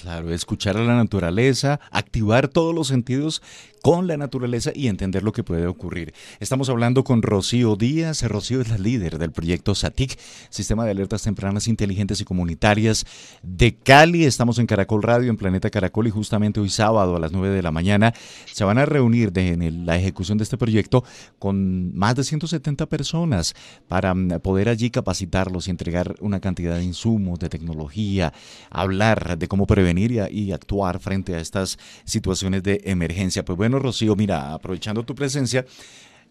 Claro, 0.00 0.32
escuchar 0.32 0.76
a 0.76 0.84
la 0.84 0.94
naturaleza, 0.94 1.80
activar 1.90 2.48
todos 2.48 2.74
los 2.74 2.88
sentidos 2.88 3.42
con 3.82 4.08
la 4.08 4.16
naturaleza 4.16 4.72
y 4.74 4.88
entender 4.88 5.22
lo 5.22 5.30
que 5.32 5.44
puede 5.44 5.68
ocurrir. 5.68 6.12
Estamos 6.40 6.68
hablando 6.68 7.04
con 7.04 7.22
Rocío 7.22 7.76
Díaz. 7.76 8.22
Rocío 8.24 8.60
es 8.60 8.68
la 8.68 8.78
líder 8.78 9.16
del 9.18 9.30
proyecto 9.30 9.76
SATIC, 9.76 10.18
Sistema 10.50 10.84
de 10.84 10.90
Alertas 10.90 11.22
Tempranas 11.22 11.68
Inteligentes 11.68 12.20
y 12.20 12.24
Comunitarias 12.24 13.06
de 13.44 13.76
Cali. 13.76 14.24
Estamos 14.24 14.58
en 14.58 14.66
Caracol 14.66 15.04
Radio, 15.04 15.30
en 15.30 15.36
Planeta 15.36 15.70
Caracol, 15.70 16.08
y 16.08 16.10
justamente 16.10 16.58
hoy 16.58 16.68
sábado 16.68 17.14
a 17.14 17.20
las 17.20 17.30
9 17.30 17.54
de 17.54 17.62
la 17.62 17.70
mañana 17.70 18.12
se 18.52 18.64
van 18.64 18.78
a 18.78 18.86
reunir 18.86 19.30
en 19.36 19.86
la 19.86 19.96
ejecución 19.96 20.36
de 20.36 20.44
este 20.44 20.58
proyecto 20.58 21.04
con 21.38 21.96
más 21.96 22.16
de 22.16 22.24
170 22.24 22.86
personas 22.86 23.54
para 23.86 24.12
mm, 24.14 24.40
poder 24.40 24.68
allí 24.68 24.90
capacitarlos 24.90 25.68
y 25.68 25.70
entregar 25.70 26.16
una 26.20 26.40
cantidad 26.40 26.76
de 26.76 26.82
insumos, 26.82 27.38
de 27.38 27.48
tecnología, 27.48 28.32
hablar 28.68 29.38
de 29.38 29.46
cómo 29.46 29.68
prevenir 29.68 29.85
y, 29.88 30.20
y 30.30 30.52
actuar 30.52 30.98
frente 30.98 31.34
a 31.34 31.40
estas 31.40 31.78
situaciones 32.04 32.62
de 32.62 32.80
emergencia. 32.84 33.44
Pues 33.44 33.56
bueno, 33.56 33.78
Rocío, 33.78 34.16
mira, 34.16 34.52
aprovechando 34.52 35.04
tu 35.04 35.14
presencia, 35.14 35.64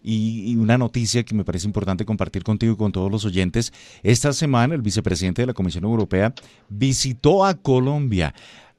y, 0.06 0.56
una 0.56 0.78
noticia 0.78 1.24
que 1.24 1.34
me 1.34 1.44
parece 1.44 1.66
importante 1.66 2.06
compartir 2.06 2.44
contigo 2.44 2.74
y 2.74 2.78
con 2.78 2.92
todos 2.92 3.12
los 3.12 3.26
oyentes. 3.26 3.74
Esta 4.04 4.34
semana 4.34 4.76
el 4.76 4.84
vicepresidente 4.84 5.42
de 5.42 5.48
la 5.48 5.54
Comisión 5.54 5.84
Europea 5.84 6.34
visitó 6.70 7.44
a 7.44 7.56
Colombia. 7.56 8.36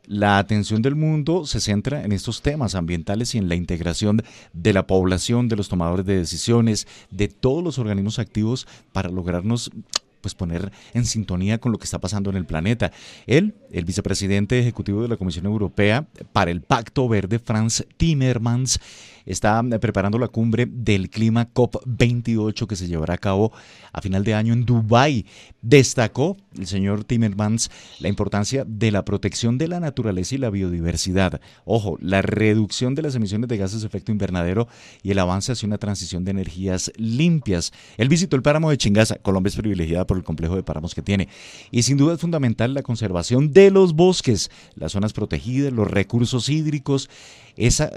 La 0.06 0.38
atención 0.38 0.83
del 0.83 0.95
mundo 0.95 1.45
se 1.45 1.61
centra 1.61 2.04
en 2.04 2.12
estos 2.12 2.40
temas 2.40 2.76
ambientales 2.76 3.35
y 3.35 3.38
en 3.38 3.49
la 3.49 3.56
integración 3.56 4.23
de 4.52 4.73
la 4.73 4.87
población, 4.87 5.49
de 5.49 5.56
los 5.56 5.68
tomadores 5.68 6.06
de 6.06 6.16
decisiones, 6.16 6.87
de 7.11 7.26
todos 7.26 7.64
los 7.64 7.80
organismos 7.80 8.21
activos 8.21 8.68
para 8.92 9.09
lograrnos 9.09 9.73
pues 10.20 10.35
poner 10.35 10.73
en 10.94 11.04
sintonía 11.04 11.58
con 11.58 11.73
lo 11.73 11.78
que 11.78 11.85
está 11.85 11.99
pasando 11.99 12.30
en 12.30 12.37
el 12.37 12.46
planeta. 12.46 12.92
Él, 13.26 13.54
el 13.70 13.85
vicepresidente 13.85 14.58
ejecutivo 14.58 15.02
de 15.02 15.08
la 15.08 15.16
Comisión 15.16 15.46
Europea 15.46 16.06
para 16.32 16.50
el 16.50 16.62
Pacto 16.62 17.08
Verde, 17.08 17.38
Franz 17.38 17.85
Timmermans, 17.96 18.80
está 19.26 19.62
eh, 19.71 19.78
preparando 19.78 20.18
la 20.18 20.28
cumbre 20.28 20.66
del 20.66 21.11
clima 21.11 21.52
COP28 21.52 22.66
que 22.66 22.76
se 22.76 22.87
llevará 22.87 23.14
a 23.14 23.18
cabo 23.18 23.52
a 23.92 24.00
final 24.00 24.25
de 24.25 24.35
año 24.35 24.52
en 24.52 24.64
Dubái. 24.64 25.26
Destacó 25.61 26.37
el 26.56 26.66
señor 26.66 27.04
Timmermans 27.04 27.71
la 27.99 28.09
importancia 28.09 28.64
de 28.66 28.90
la 28.90 29.04
protección 29.04 29.59
de 29.59 29.68
la 29.68 29.80
naturaleza 29.80 30.35
y 30.35 30.38
la 30.38 30.50
biodiversidad. 30.50 31.40
Ojo, 31.64 31.99
la 32.00 32.23
reducción 32.23 32.95
de 32.95 33.02
las 33.02 33.14
emisiones 33.14 33.49
de 33.49 33.56
gases 33.56 33.80
de 33.80 33.87
efecto 33.87 34.12
invernadero 34.12 34.68
y 35.02 35.11
el 35.11 35.18
avance 35.18 35.52
hacia 35.52 35.66
una 35.66 35.78
transición 35.78 36.25
de 36.25 36.30
energías 36.30 36.92
limpias. 36.97 37.73
Él 37.97 38.09
visitó 38.09 38.37
el 38.37 38.42
páramo 38.42 38.71
de 38.71 38.78
Chingaza. 38.78 39.16
Colombia 39.16 39.49
es 39.49 39.56
privilegiada 39.56 40.06
por 40.06 40.16
el 40.16 40.25
complejo 40.25 40.56
de 40.56 40.62
páramos 40.62 40.95
que 40.95 41.02
tiene. 41.02 41.28
Y 41.71 41.83
sin 41.83 41.97
duda 41.97 42.14
es 42.14 42.21
fundamental 42.21 42.75
la 42.75 42.83
conservación 42.83 43.52
de 43.52 43.71
los 43.71 43.95
bosques, 43.95 44.50
las 44.75 44.92
zonas 44.92 45.12
protegidas, 45.12 45.73
los 45.73 45.90
recursos 45.90 46.49
hídricos 46.49 47.11
esa 47.56 47.90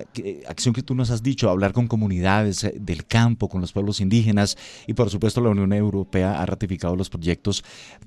acción 0.47 0.73
que 0.73 0.83
tú 0.83 0.95
nos 0.95 1.11
has 1.11 1.21
dicho, 1.21 1.49
hablar 1.49 1.73
con 1.73 1.87
comunidades 1.87 2.63
eh, 2.63 2.73
del 2.79 3.05
campo, 3.05 3.49
con 3.49 3.61
los 3.61 3.73
pueblos 3.73 3.99
indígenas 3.99 4.57
y 4.87 4.93
por 4.93 5.09
supuesto 5.09 5.41
la 5.41 5.49
Unión 5.49 5.73
Europea 5.73 6.41
ha 6.41 6.45
ratificado 6.45 6.95
los 6.95 7.09
proyectos 7.09 7.63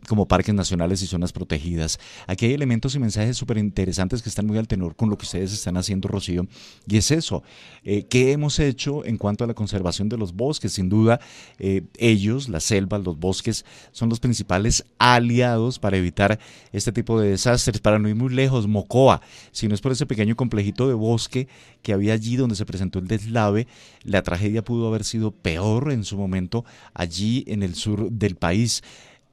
como 0.08 0.26
parques 0.26 0.54
nacionales 0.54 1.02
y 1.02 1.06
zonas 1.06 1.32
protegidas. 1.32 1.98
Aquí 2.26 2.46
hay 2.46 2.54
elementos 2.54 2.94
y 2.94 2.98
mensajes 2.98 3.36
súper 3.36 3.58
interesantes 3.58 4.22
que 4.22 4.28
están 4.28 4.46
muy 4.46 4.58
al 4.58 4.68
tenor 4.68 4.96
con 4.96 5.10
lo 5.10 5.18
que 5.18 5.24
ustedes 5.24 5.52
están 5.52 5.76
haciendo, 5.76 6.08
Rocío, 6.08 6.46
y 6.86 6.96
es 6.96 7.10
eso, 7.10 7.42
eh, 7.84 8.04
¿qué 8.08 8.32
hemos 8.32 8.58
hecho 8.58 9.04
en 9.04 9.18
cuanto 9.18 9.44
a 9.44 9.46
la 9.46 9.54
conservación 9.54 10.08
de 10.08 10.16
los 10.16 10.34
bosques? 10.34 10.72
Sin 10.72 10.88
duda, 10.88 11.20
eh, 11.58 11.82
ellos, 11.98 12.48
las 12.48 12.64
selvas, 12.64 13.02
los 13.02 13.18
bosques, 13.18 13.64
son 13.92 14.08
los 14.08 14.20
principales 14.20 14.84
aliados 14.98 15.78
para 15.78 15.96
evitar 15.96 16.38
este 16.72 16.92
tipo 16.92 17.20
de 17.20 17.30
desastres, 17.30 17.80
para 17.80 17.98
no 17.98 18.08
ir 18.08 18.14
muy 18.14 18.32
lejos, 18.32 18.66
Mocoa, 18.66 19.20
si 19.50 19.68
no 19.68 19.74
es 19.74 19.80
por 19.80 19.92
ese 19.92 20.06
pequeño 20.06 20.36
complejito 20.36 20.88
de 20.88 20.94
bosque, 20.94 21.41
que 21.82 21.92
había 21.92 22.14
allí 22.14 22.36
donde 22.36 22.56
se 22.56 22.66
presentó 22.66 22.98
el 22.98 23.08
deslave, 23.08 23.66
la 24.04 24.22
tragedia 24.22 24.62
pudo 24.62 24.88
haber 24.88 25.04
sido 25.04 25.30
peor 25.30 25.92
en 25.92 26.04
su 26.04 26.16
momento 26.16 26.64
allí 26.94 27.44
en 27.46 27.62
el 27.62 27.74
sur 27.74 28.10
del 28.10 28.36
país 28.36 28.82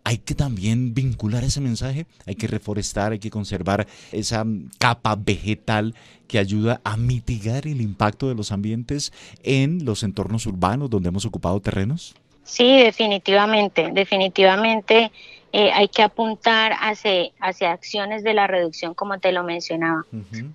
hay 0.03 0.17
que 0.17 0.33
también 0.33 0.93
vincular 0.93 1.43
ese 1.43 1.61
mensaje, 1.61 2.05
hay 2.25 2.35
que 2.35 2.47
reforestar, 2.47 3.11
hay 3.11 3.19
que 3.19 3.29
conservar 3.29 3.85
esa 4.11 4.43
capa 4.79 5.15
vegetal 5.15 5.93
que 6.27 6.39
ayuda 6.39 6.81
a 6.83 6.97
mitigar 6.97 7.67
el 7.67 7.81
impacto 7.81 8.27
de 8.27 8.35
los 8.35 8.51
ambientes 8.51 9.13
en 9.43 9.85
los 9.85 10.03
entornos 10.03 10.45
urbanos 10.45 10.89
donde 10.89 11.09
hemos 11.09 11.25
ocupado 11.25 11.59
terrenos. 11.59 12.15
Sí, 12.43 12.79
definitivamente, 12.79 13.91
definitivamente 13.93 15.11
eh, 15.51 15.71
hay 15.71 15.87
que 15.89 16.01
apuntar 16.01 16.73
hacia, 16.79 17.29
hacia 17.39 17.71
acciones 17.71 18.23
de 18.23 18.33
la 18.33 18.47
reducción, 18.47 18.95
como 18.95 19.19
te 19.19 19.31
lo 19.31 19.43
mencionaba. 19.43 20.05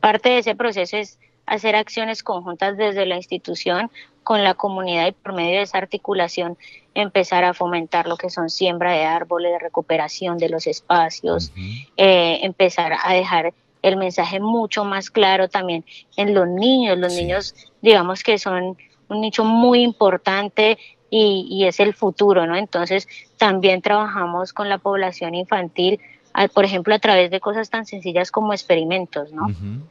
Parte 0.00 0.30
de 0.30 0.38
ese 0.38 0.56
proceso 0.56 0.96
es 0.96 1.18
hacer 1.46 1.76
acciones 1.76 2.22
conjuntas 2.22 2.76
desde 2.76 3.06
la 3.06 3.16
institución 3.16 3.90
con 4.22 4.42
la 4.42 4.54
comunidad 4.54 5.06
y 5.08 5.12
por 5.12 5.34
medio 5.34 5.56
de 5.56 5.62
esa 5.62 5.78
articulación 5.78 6.56
empezar 6.94 7.44
a 7.44 7.54
fomentar 7.54 8.06
lo 8.06 8.16
que 8.16 8.30
son 8.30 8.48
siembra 8.48 8.92
de 8.92 9.04
árboles, 9.04 9.52
de 9.52 9.58
recuperación 9.58 10.38
de 10.38 10.48
los 10.48 10.66
espacios, 10.66 11.52
eh, 11.96 12.40
empezar 12.42 12.94
a 13.02 13.12
dejar 13.12 13.52
el 13.82 13.96
mensaje 13.96 14.40
mucho 14.40 14.84
más 14.84 15.10
claro 15.10 15.48
también 15.48 15.84
en 16.16 16.32
los 16.34 16.48
niños. 16.48 16.96
Los 16.98 17.14
niños, 17.14 17.54
digamos 17.82 18.22
que 18.22 18.38
son 18.38 18.78
un 19.08 19.20
nicho 19.20 19.44
muy 19.44 19.82
importante 19.82 20.78
y, 21.10 21.46
y, 21.50 21.66
es 21.66 21.78
el 21.80 21.94
futuro, 21.94 22.46
¿no? 22.46 22.56
Entonces, 22.56 23.06
también 23.36 23.82
trabajamos 23.82 24.52
con 24.52 24.68
la 24.68 24.78
población 24.78 25.34
infantil 25.34 26.00
por 26.52 26.64
ejemplo, 26.64 26.94
a 26.94 26.98
través 26.98 27.30
de 27.30 27.40
cosas 27.40 27.70
tan 27.70 27.86
sencillas 27.86 28.30
como 28.30 28.52
experimentos, 28.52 29.32
¿no? 29.32 29.46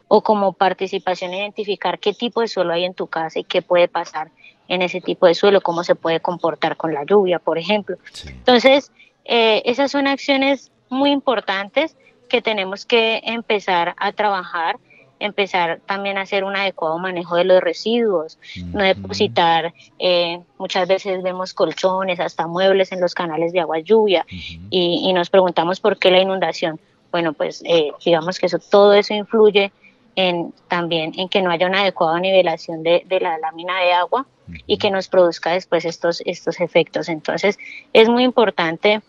O 0.07 0.21
como 0.21 0.53
participación, 0.53 1.33
identificar 1.33 1.99
qué 1.99 2.13
tipo 2.13 2.41
de 2.41 2.47
suelo 2.47 2.73
hay 2.73 2.83
en 2.83 2.93
tu 2.93 3.07
casa 3.07 3.39
y 3.39 3.43
qué 3.43 3.61
puede 3.61 3.87
pasar 3.87 4.29
en 4.67 4.81
ese 4.81 5.01
tipo 5.01 5.25
de 5.25 5.35
suelo, 5.35 5.61
cómo 5.61 5.83
se 5.83 5.95
puede 5.95 6.19
comportar 6.19 6.77
con 6.77 6.93
la 6.93 7.03
lluvia, 7.05 7.39
por 7.39 7.57
ejemplo. 7.57 7.97
Entonces, 8.25 8.91
eh, 9.25 9.61
esas 9.65 9.91
son 9.91 10.07
acciones 10.07 10.71
muy 10.89 11.11
importantes 11.11 11.95
que 12.29 12.41
tenemos 12.41 12.85
que 12.85 13.21
empezar 13.23 13.95
a 13.97 14.11
trabajar 14.11 14.77
empezar 15.25 15.79
también 15.85 16.17
a 16.17 16.21
hacer 16.21 16.43
un 16.43 16.55
adecuado 16.55 16.97
manejo 16.99 17.35
de 17.35 17.45
los 17.45 17.61
residuos, 17.61 18.37
no 18.73 18.83
depositar, 18.83 19.73
eh, 19.99 20.39
muchas 20.57 20.87
veces 20.87 21.23
vemos 21.23 21.53
colchones, 21.53 22.19
hasta 22.19 22.47
muebles 22.47 22.91
en 22.91 23.01
los 23.01 23.13
canales 23.15 23.53
de 23.53 23.61
agua 23.61 23.79
lluvia 23.79 24.25
y, 24.69 25.11
nos 25.13 25.29
preguntamos 25.29 25.79
por 25.79 25.97
qué 25.97 26.11
la 26.11 26.19
inundación. 26.19 26.79
Bueno, 27.11 27.33
pues 27.33 27.63
eh, 27.65 27.91
digamos 28.03 28.39
que 28.39 28.47
eso, 28.47 28.57
todo 28.57 28.93
eso 28.93 29.13
influye 29.13 29.71
en, 30.15 30.53
también 30.67 31.13
en 31.17 31.29
que 31.29 31.41
no 31.41 31.51
haya 31.51 31.67
una 31.67 31.81
adecuada 31.81 32.19
nivelación 32.19 32.83
de, 32.83 33.03
de 33.05 33.19
la 33.19 33.37
lámina 33.37 33.79
de 33.79 33.93
agua 33.93 34.25
y 34.65 34.77
que 34.77 34.91
nos 34.91 35.07
produzca 35.07 35.53
después 35.53 35.85
estos, 35.85 36.21
estos 36.25 36.59
efectos. 36.59 37.09
Entonces, 37.09 37.57
es 37.93 38.09
muy 38.09 38.23
importante 38.23 39.01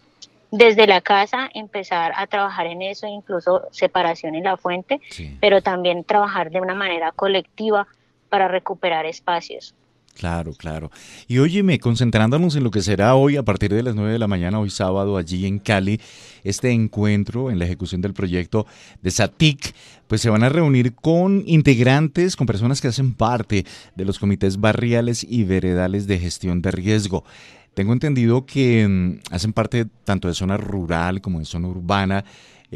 desde 0.56 0.86
la 0.86 1.00
casa 1.00 1.50
empezar 1.52 2.12
a 2.16 2.28
trabajar 2.28 2.66
en 2.66 2.80
eso, 2.80 3.08
incluso 3.08 3.62
separación 3.72 4.36
en 4.36 4.44
la 4.44 4.56
fuente, 4.56 5.00
pero 5.40 5.62
también 5.62 6.04
trabajar 6.04 6.50
de 6.50 6.60
una 6.60 6.74
manera 6.74 7.10
colectiva 7.10 7.88
para 8.28 8.46
recuperar 8.46 9.04
espacios. 9.04 9.74
Claro, 10.14 10.52
claro. 10.52 10.92
Y 11.26 11.38
óyeme, 11.38 11.80
concentrándonos 11.80 12.54
en 12.54 12.62
lo 12.62 12.70
que 12.70 12.82
será 12.82 13.16
hoy 13.16 13.36
a 13.36 13.42
partir 13.42 13.74
de 13.74 13.82
las 13.82 13.96
9 13.96 14.12
de 14.12 14.18
la 14.20 14.28
mañana, 14.28 14.60
hoy 14.60 14.70
sábado, 14.70 15.16
allí 15.16 15.44
en 15.44 15.58
Cali, 15.58 16.00
este 16.44 16.70
encuentro 16.70 17.50
en 17.50 17.58
la 17.58 17.64
ejecución 17.64 18.00
del 18.00 18.14
proyecto 18.14 18.64
de 19.02 19.10
SATIC, 19.10 19.74
pues 20.06 20.20
se 20.20 20.30
van 20.30 20.44
a 20.44 20.50
reunir 20.50 20.94
con 20.94 21.42
integrantes, 21.46 22.36
con 22.36 22.46
personas 22.46 22.80
que 22.80 22.86
hacen 22.88 23.12
parte 23.14 23.66
de 23.96 24.04
los 24.04 24.20
comités 24.20 24.60
barriales 24.60 25.26
y 25.28 25.42
veredales 25.42 26.06
de 26.06 26.20
gestión 26.20 26.62
de 26.62 26.70
riesgo. 26.70 27.24
Tengo 27.74 27.92
entendido 27.92 28.46
que 28.46 28.86
mm, 28.88 29.32
hacen 29.34 29.52
parte 29.52 29.86
tanto 30.04 30.28
de 30.28 30.34
zona 30.34 30.56
rural 30.56 31.20
como 31.20 31.38
de 31.38 31.44
zona 31.44 31.68
urbana. 31.68 32.24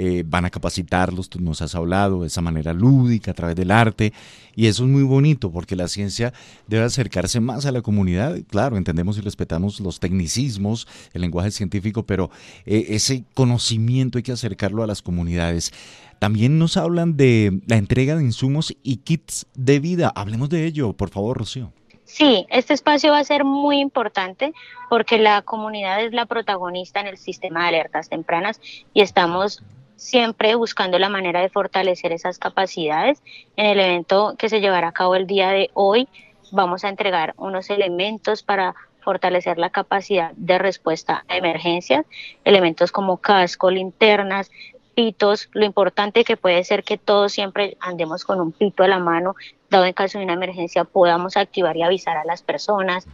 Eh, 0.00 0.22
van 0.24 0.44
a 0.44 0.50
capacitarlos, 0.50 1.28
tú 1.28 1.40
nos 1.40 1.60
has 1.60 1.74
hablado, 1.74 2.20
de 2.20 2.28
esa 2.28 2.40
manera 2.40 2.72
lúdica, 2.72 3.32
a 3.32 3.34
través 3.34 3.56
del 3.56 3.72
arte, 3.72 4.12
y 4.54 4.66
eso 4.66 4.84
es 4.84 4.90
muy 4.90 5.02
bonito 5.02 5.50
porque 5.50 5.74
la 5.74 5.88
ciencia 5.88 6.32
debe 6.68 6.84
acercarse 6.84 7.40
más 7.40 7.66
a 7.66 7.72
la 7.72 7.82
comunidad. 7.82 8.38
Claro, 8.48 8.76
entendemos 8.76 9.18
y 9.18 9.22
respetamos 9.22 9.80
los 9.80 9.98
tecnicismos, 9.98 10.86
el 11.14 11.22
lenguaje 11.22 11.50
científico, 11.50 12.06
pero 12.06 12.30
eh, 12.64 12.86
ese 12.90 13.24
conocimiento 13.34 14.18
hay 14.18 14.22
que 14.22 14.30
acercarlo 14.30 14.84
a 14.84 14.86
las 14.86 15.02
comunidades. 15.02 15.72
También 16.20 16.60
nos 16.60 16.76
hablan 16.76 17.16
de 17.16 17.60
la 17.66 17.76
entrega 17.76 18.14
de 18.14 18.22
insumos 18.22 18.76
y 18.84 18.98
kits 18.98 19.46
de 19.56 19.80
vida. 19.80 20.12
Hablemos 20.14 20.48
de 20.48 20.64
ello, 20.64 20.92
por 20.92 21.10
favor, 21.10 21.38
Rocío. 21.38 21.72
Sí, 22.08 22.46
este 22.48 22.72
espacio 22.72 23.12
va 23.12 23.18
a 23.18 23.24
ser 23.24 23.44
muy 23.44 23.80
importante 23.80 24.54
porque 24.88 25.18
la 25.18 25.42
comunidad 25.42 26.02
es 26.02 26.14
la 26.14 26.24
protagonista 26.24 27.00
en 27.00 27.06
el 27.06 27.18
sistema 27.18 27.62
de 27.62 27.68
alertas 27.68 28.08
tempranas 28.08 28.62
y 28.94 29.02
estamos 29.02 29.62
siempre 29.96 30.54
buscando 30.54 30.98
la 30.98 31.10
manera 31.10 31.42
de 31.42 31.50
fortalecer 31.50 32.12
esas 32.12 32.38
capacidades. 32.38 33.22
En 33.56 33.66
el 33.66 33.78
evento 33.78 34.36
que 34.38 34.48
se 34.48 34.62
llevará 34.62 34.88
a 34.88 34.92
cabo 34.92 35.16
el 35.16 35.26
día 35.26 35.50
de 35.50 35.70
hoy, 35.74 36.08
vamos 36.50 36.82
a 36.82 36.88
entregar 36.88 37.34
unos 37.36 37.68
elementos 37.68 38.42
para 38.42 38.74
fortalecer 39.00 39.58
la 39.58 39.68
capacidad 39.68 40.32
de 40.34 40.56
respuesta 40.56 41.24
a 41.28 41.36
emergencias, 41.36 42.06
elementos 42.42 42.90
como 42.90 43.18
casco, 43.18 43.70
linternas, 43.70 44.50
pitos, 44.98 45.48
lo 45.52 45.64
importante 45.64 46.24
que 46.24 46.36
puede 46.36 46.64
ser 46.64 46.82
que 46.82 46.98
todos 46.98 47.30
siempre 47.30 47.76
andemos 47.78 48.24
con 48.24 48.40
un 48.40 48.50
pito 48.50 48.82
a 48.82 48.88
la 48.88 48.98
mano, 48.98 49.36
dado 49.70 49.84
en 49.84 49.92
caso 49.92 50.18
de 50.18 50.24
una 50.24 50.34
emergencia 50.34 50.82
podamos 50.82 51.36
activar 51.36 51.76
y 51.76 51.84
avisar 51.84 52.16
a 52.16 52.24
las 52.24 52.42
personas, 52.42 53.06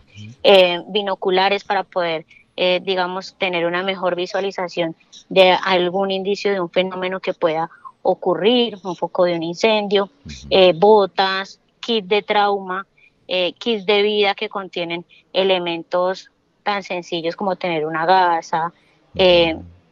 eh, 0.42 0.80
binoculares 0.88 1.62
para 1.62 1.82
poder, 1.82 2.24
eh, 2.56 2.80
digamos, 2.82 3.34
tener 3.34 3.66
una 3.66 3.82
mejor 3.82 4.16
visualización 4.16 4.96
de 5.28 5.50
algún 5.62 6.10
indicio 6.10 6.50
de 6.52 6.60
un 6.60 6.70
fenómeno 6.70 7.20
que 7.20 7.34
pueda 7.34 7.68
ocurrir, 8.00 8.78
un 8.82 8.96
foco 8.96 9.26
de 9.26 9.34
un 9.34 9.42
incendio, 9.42 10.08
eh, 10.48 10.72
botas, 10.74 11.60
kit 11.80 12.06
de 12.06 12.22
trauma, 12.22 12.86
kits 13.58 13.84
de 13.84 14.00
vida 14.00 14.34
que 14.34 14.48
contienen 14.48 15.04
elementos 15.34 16.30
tan 16.62 16.82
sencillos 16.82 17.36
como 17.36 17.56
tener 17.56 17.84
una 17.84 18.06
gasa, 18.06 18.72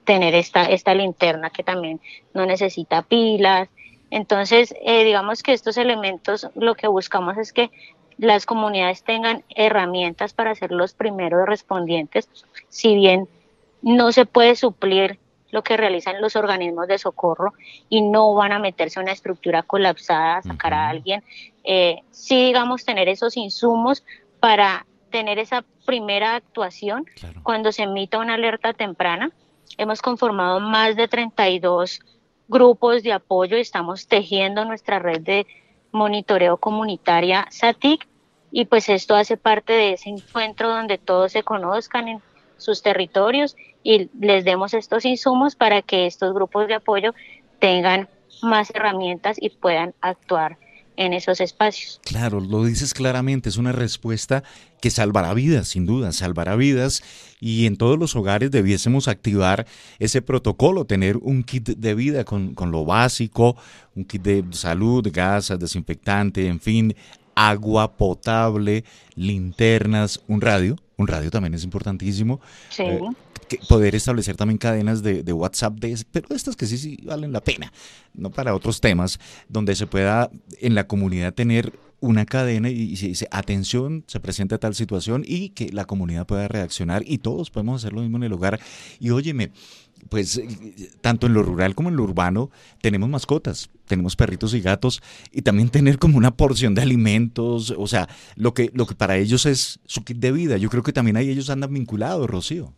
tener 0.05 0.35
esta, 0.35 0.65
esta 0.65 0.95
linterna 0.95 1.51
que 1.51 1.63
también 1.63 2.01
no 2.35 2.47
necesita 2.47 3.03
pilas. 3.03 3.69
Entonces, 4.11 4.75
eh, 4.83 5.05
digamos 5.05 5.43
que 5.43 5.53
estos 5.53 5.77
elementos 5.77 6.49
lo 6.55 6.75
que 6.75 6.89
buscamos 6.89 7.39
es 7.39 7.53
que 7.53 7.71
las 8.19 8.47
comunidades 8.47 9.03
tengan 9.03 9.43
herramientas 9.49 10.35
para 10.35 10.55
ser 10.55 10.71
los 10.71 10.95
primeros 10.95 11.47
respondientes, 11.47 12.29
si 12.69 12.95
bien 12.95 13.29
no 13.81 14.13
se 14.13 14.27
puede 14.27 14.55
suplir 14.55 15.19
lo 15.51 15.63
que 15.63 15.77
realizan 15.77 16.21
los 16.21 16.37
organismos 16.37 16.89
de 16.89 16.99
socorro 16.99 17.53
y 17.89 18.01
no 18.01 18.35
van 18.35 18.53
a 18.53 18.59
meterse 18.59 18.99
en 18.99 19.05
una 19.05 19.13
estructura 19.13 19.63
colapsada 19.63 20.37
a 20.37 20.43
sacar 20.43 20.73
a 20.73 20.89
alguien, 20.89 21.23
eh, 21.65 22.01
sí 22.11 22.47
digamos 22.47 22.85
tener 22.85 23.09
esos 23.09 23.37
insumos 23.37 24.05
para 24.41 24.87
tener 25.11 25.39
esa 25.39 25.65
primera 25.85 26.37
actuación 26.37 27.07
cuando 27.43 27.71
se 27.71 27.83
emita 27.83 28.19
una 28.19 28.35
alerta 28.35 28.73
temprana 28.73 29.31
Hemos 29.79 30.03
conformado 30.03 30.61
más 30.61 30.97
de 30.97 31.09
32 31.09 32.01
grupos 32.49 33.03
de 33.03 33.13
apoyo 33.13 33.57
y 33.57 33.61
estamos 33.61 34.07
tejiendo 34.07 34.65
nuestra 34.65 34.99
red 34.99 35.21
de 35.21 35.47
monitoreo 35.93 36.57
comunitaria 36.57 37.47
SATIC 37.51 38.07
y 38.51 38.67
pues 38.67 38.89
esto 38.89 39.15
hace 39.15 39.37
parte 39.37 39.73
de 39.73 39.93
ese 39.95 40.11
encuentro 40.11 40.69
donde 40.69 40.99
todos 40.99 41.33
se 41.33 41.43
conozcan 41.43 42.09
en 42.09 42.23
sus 42.59 42.83
territorios 42.83 43.57
y 43.83 44.11
les 44.21 44.45
demos 44.45 44.75
estos 44.75 45.05
insumos 45.05 45.57
para 45.57 45.83
que 45.83 46.07
estos 46.07 46.35
grupos 46.35 46.69
de 46.69 46.75
apoyo 46.75 47.15
tengan 47.59 48.09
más 48.43 48.71
herramientas 48.75 49.37
y 49.41 49.51
puedan 49.51 49.95
actuar 50.01 50.59
en 50.97 51.13
esos 51.13 51.41
espacios. 51.41 52.01
Claro, 52.05 52.41
lo 52.41 52.65
dices 52.65 52.95
claramente, 52.95 53.49
es 53.49 53.57
una 53.57 53.73
respuesta 53.73 54.43
que 54.81 54.91
salvará 54.91 55.33
vidas, 55.35 55.69
sin 55.69 55.87
duda, 55.87 56.13
salvará 56.13 56.57
vidas 56.57 57.03
y 57.41 57.67
en 57.67 57.77
todos 57.77 57.99
los 57.99 58.15
hogares 58.17 58.51
debiésemos 58.51 59.09
activar 59.09 59.67
ese 59.99 60.23
protocolo, 60.23 60.85
tener 60.85 61.17
un 61.17 61.45
kit 61.45 61.71
de 61.71 61.95
vida 61.95 62.25
con, 62.25 62.55
con 62.55 62.71
lo 62.71 62.85
básico, 62.85 63.57
un 63.95 64.05
kit 64.05 64.23
de 64.23 64.45
salud, 64.51 65.07
gasas, 65.13 65.59
desinfectante, 65.59 66.47
en 66.47 66.61
fin, 66.61 66.95
agua 67.35 67.97
potable, 67.97 68.85
linternas, 69.15 70.21
un 70.27 70.41
radio, 70.41 70.77
un 70.97 71.07
radio 71.07 71.31
también 71.31 71.55
es 71.55 71.65
importantísimo. 71.65 72.41
Sí. 72.71 72.83
Eh, 72.83 73.01
poder 73.69 73.95
establecer 73.95 74.37
también 74.37 74.59
cadenas 74.59 75.03
de, 75.03 75.33
WhatsApp, 75.33 75.75
de, 75.75 75.99
pero 76.11 76.35
estas 76.35 76.57
que 76.57 76.67
sí, 76.67 76.79
sí 76.79 76.99
valen 77.05 77.33
la 77.33 77.43
pena, 77.43 77.73
no 78.15 78.31
para 78.31 78.55
otros 78.55 78.81
temas, 78.81 79.19
donde 79.49 79.75
se 79.75 79.87
pueda 79.87 80.31
en 80.61 80.75
la 80.75 80.87
comunidad 80.87 81.35
tener 81.35 81.73
una 82.03 82.27
cadena 82.27 82.69
y, 82.69 82.97
se 82.97 83.07
dice, 83.07 83.29
atención, 83.31 84.05
se 84.09 84.19
presenta 84.19 84.59
tal 84.59 84.75
situación 84.75 85.23
y 85.25 85.51
que 85.51 85.71
la 85.73 85.85
comunidad 85.85 86.27
pueda 86.27 86.49
reaccionar 86.49 87.05
y 87.07 87.19
todos 87.19 87.51
podemos 87.51 87.81
hacer 87.81 87.93
lo 87.93 88.03
mismo 88.03 88.17
en 88.17 88.25
el 88.25 88.33
hogar. 88.33 88.59
Y 88.99 89.11
óyeme, 89.11 89.53
pues 90.09 90.43
tanto 91.01 91.29
en 91.29 91.35
lo 91.35 91.45
rural 91.45 91.77
como 91.77 91.91
en 91.91 91.97
lo 91.97 92.03
urbano 92.03 92.51
tenemos 92.81 93.09
mascotas, 93.09 93.71
tenemos 93.87 94.17
perritos 94.17 94.53
y 94.55 94.61
gatos 94.61 95.01
y 95.31 95.43
también 95.43 95.69
tener 95.69 96.01
como 96.01 96.19
una 96.19 96.37
porción 96.37 96.75
de 96.75 96.83
alimentos, 96.83 97.73
o 97.77 97.87
sea, 97.87 98.09
lo 98.35 98.53
que, 98.53 98.73
lo 98.75 98.87
que 98.87 98.97
para 98.97 99.17
ellos 99.17 99.47
es 99.47 99.79
su 99.87 100.03
kit 100.03 100.19
de 100.19 100.33
vida. 100.33 100.57
Yo 100.57 100.71
creo 100.71 100.83
que 100.83 100.93
también 100.93 101.17
ahí 101.17 101.31
ellos 101.31 101.51
andan 101.51 101.73
vinculados, 101.73 102.29
Rocío. 102.29 102.73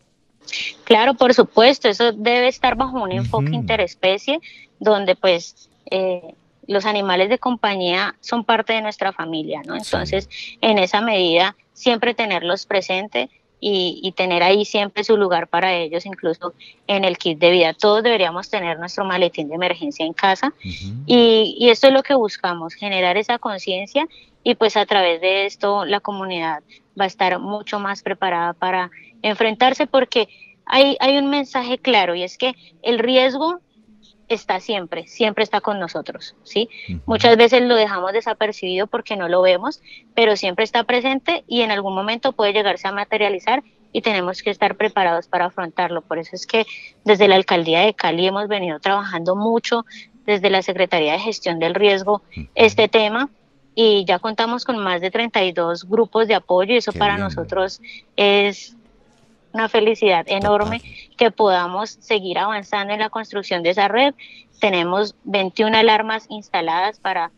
Claro, 0.85 1.15
por 1.15 1.35
supuesto, 1.35 1.89
eso 1.89 2.13
debe 2.13 2.49
estar 2.49 2.77
bajo 2.77 3.03
un 3.03 3.13
enfoque 3.13 3.51
interespecie 3.51 4.41
donde 4.79 5.17
pues 5.17 5.71
eh, 5.91 6.35
los 6.67 6.85
animales 6.87 7.29
de 7.29 7.39
compañía 7.39 8.15
son 8.21 8.45
parte 8.45 8.73
de 8.73 8.83
nuestra 8.83 9.13
familia, 9.13 9.63
¿no? 9.65 9.77
Entonces, 9.77 10.29
en 10.61 10.79
esa 10.79 11.01
medida, 11.01 11.57
siempre 11.73 12.15
tenerlos 12.15 12.67
presentes 12.67 13.29
y, 13.67 14.13
tener 14.15 14.43
ahí 14.43 14.67
siempre 14.67 15.05
su 15.05 15.17
lugar 15.17 15.49
para 15.49 15.73
ellos, 15.75 16.05
incluso 16.05 16.53
en 16.87 17.03
el 17.03 17.17
kit 17.17 17.39
de 17.39 17.51
vida. 17.51 17.73
Todos 17.73 18.03
deberíamos 18.03 18.51
tener 18.51 18.79
nuestro 18.79 19.07
maletín 19.07 19.49
de 19.49 19.55
emergencia 19.55 20.05
en 20.05 20.13
casa 20.13 20.53
y, 21.07 21.57
y 21.59 21.71
esto 21.71 21.87
es 21.87 21.95
lo 21.95 22.03
que 22.03 22.15
buscamos, 22.15 22.75
generar 22.75 23.17
esa 23.17 23.39
conciencia 23.39 24.07
y 24.43 24.55
pues 24.57 24.77
a 24.77 24.85
través 24.85 25.23
de 25.23 25.47
esto 25.47 25.87
la 25.87 26.01
comunidad 26.01 26.63
va 27.01 27.05
a 27.05 27.07
estar 27.07 27.39
mucho 27.39 27.81
más 27.81 28.03
preparada 28.03 28.53
para 28.53 28.91
enfrentarse 29.25 29.87
porque 29.87 30.29
hay, 30.67 30.97
hay 31.01 31.17
un 31.19 31.29
mensaje 31.29 31.79
claro 31.79 32.15
y 32.15 32.23
es 32.23 32.39
que 32.39 32.55
el 32.83 32.99
riesgo 32.99 33.61
está 34.29 34.61
siempre, 34.61 35.07
siempre 35.07 35.45
está 35.45 35.61
con 35.61 35.79
nosotros, 35.79 36.35
¿sí? 36.45 36.69
Muchas 37.07 37.37
veces 37.37 37.63
lo 37.63 37.75
dejamos 37.75 38.13
desapercibido 38.13 38.87
porque 38.87 39.17
no 39.17 39.29
lo 39.29 39.43
vemos, 39.43 39.83
pero 40.15 40.37
siempre 40.37 40.65
está 40.65 40.85
presente 40.85 41.45
y 41.47 41.63
en 41.63 41.71
algún 41.71 41.95
momento 41.95 42.33
puede 42.33 42.53
llegarse 42.53 42.89
a 42.89 42.93
materializar 42.93 43.63
y 43.93 44.03
tenemos 44.03 44.43
que 44.43 44.51
estar 44.51 44.77
preparados 44.77 45.29
para 45.29 45.47
afrontarlo. 45.47 46.03
Por 46.03 46.19
eso 46.19 46.35
es 46.35 46.47
que 46.47 46.67
desde 47.05 47.29
la 47.29 47.37
alcaldía 47.37 47.81
de 47.81 47.95
Cali 47.95 48.27
hemos 48.27 48.49
venido 48.49 48.81
trabajando 48.81 49.37
mucho 49.37 49.85
desde 50.27 50.51
la 50.51 50.63
Secretaría 50.63 51.13
de 51.13 51.21
Gestión 51.21 51.59
del 51.59 51.75
Riesgo 51.75 52.23
este 52.55 52.89
tema 52.89 53.31
y 53.75 54.05
ya 54.07 54.19
contamos 54.19 54.65
con 54.65 54.79
más 54.79 55.01
de 55.01 55.11
32 55.11 55.89
grupos 55.89 56.29
de 56.29 56.35
apoyo 56.35 56.75
y 56.75 56.79
eso 56.79 56.93
para 56.93 57.19
nosotros 57.19 57.81
es 58.17 58.77
una 59.55 59.69
felicidad 59.69 60.25
enorme 60.29 60.83
que 61.17 61.31
podamos 61.31 61.90
seguir 62.01 62.38
avanzando 62.38 62.93
en 62.93 63.01
la 63.01 63.09
construcción 63.09 63.62
de 63.62 63.71
esa 63.71 63.88
red. 63.88 64.12
Tenemos 64.61 65.14
21 65.25 65.77
alarmas 65.77 66.27
instaladas 66.29 66.99
para 66.99 67.31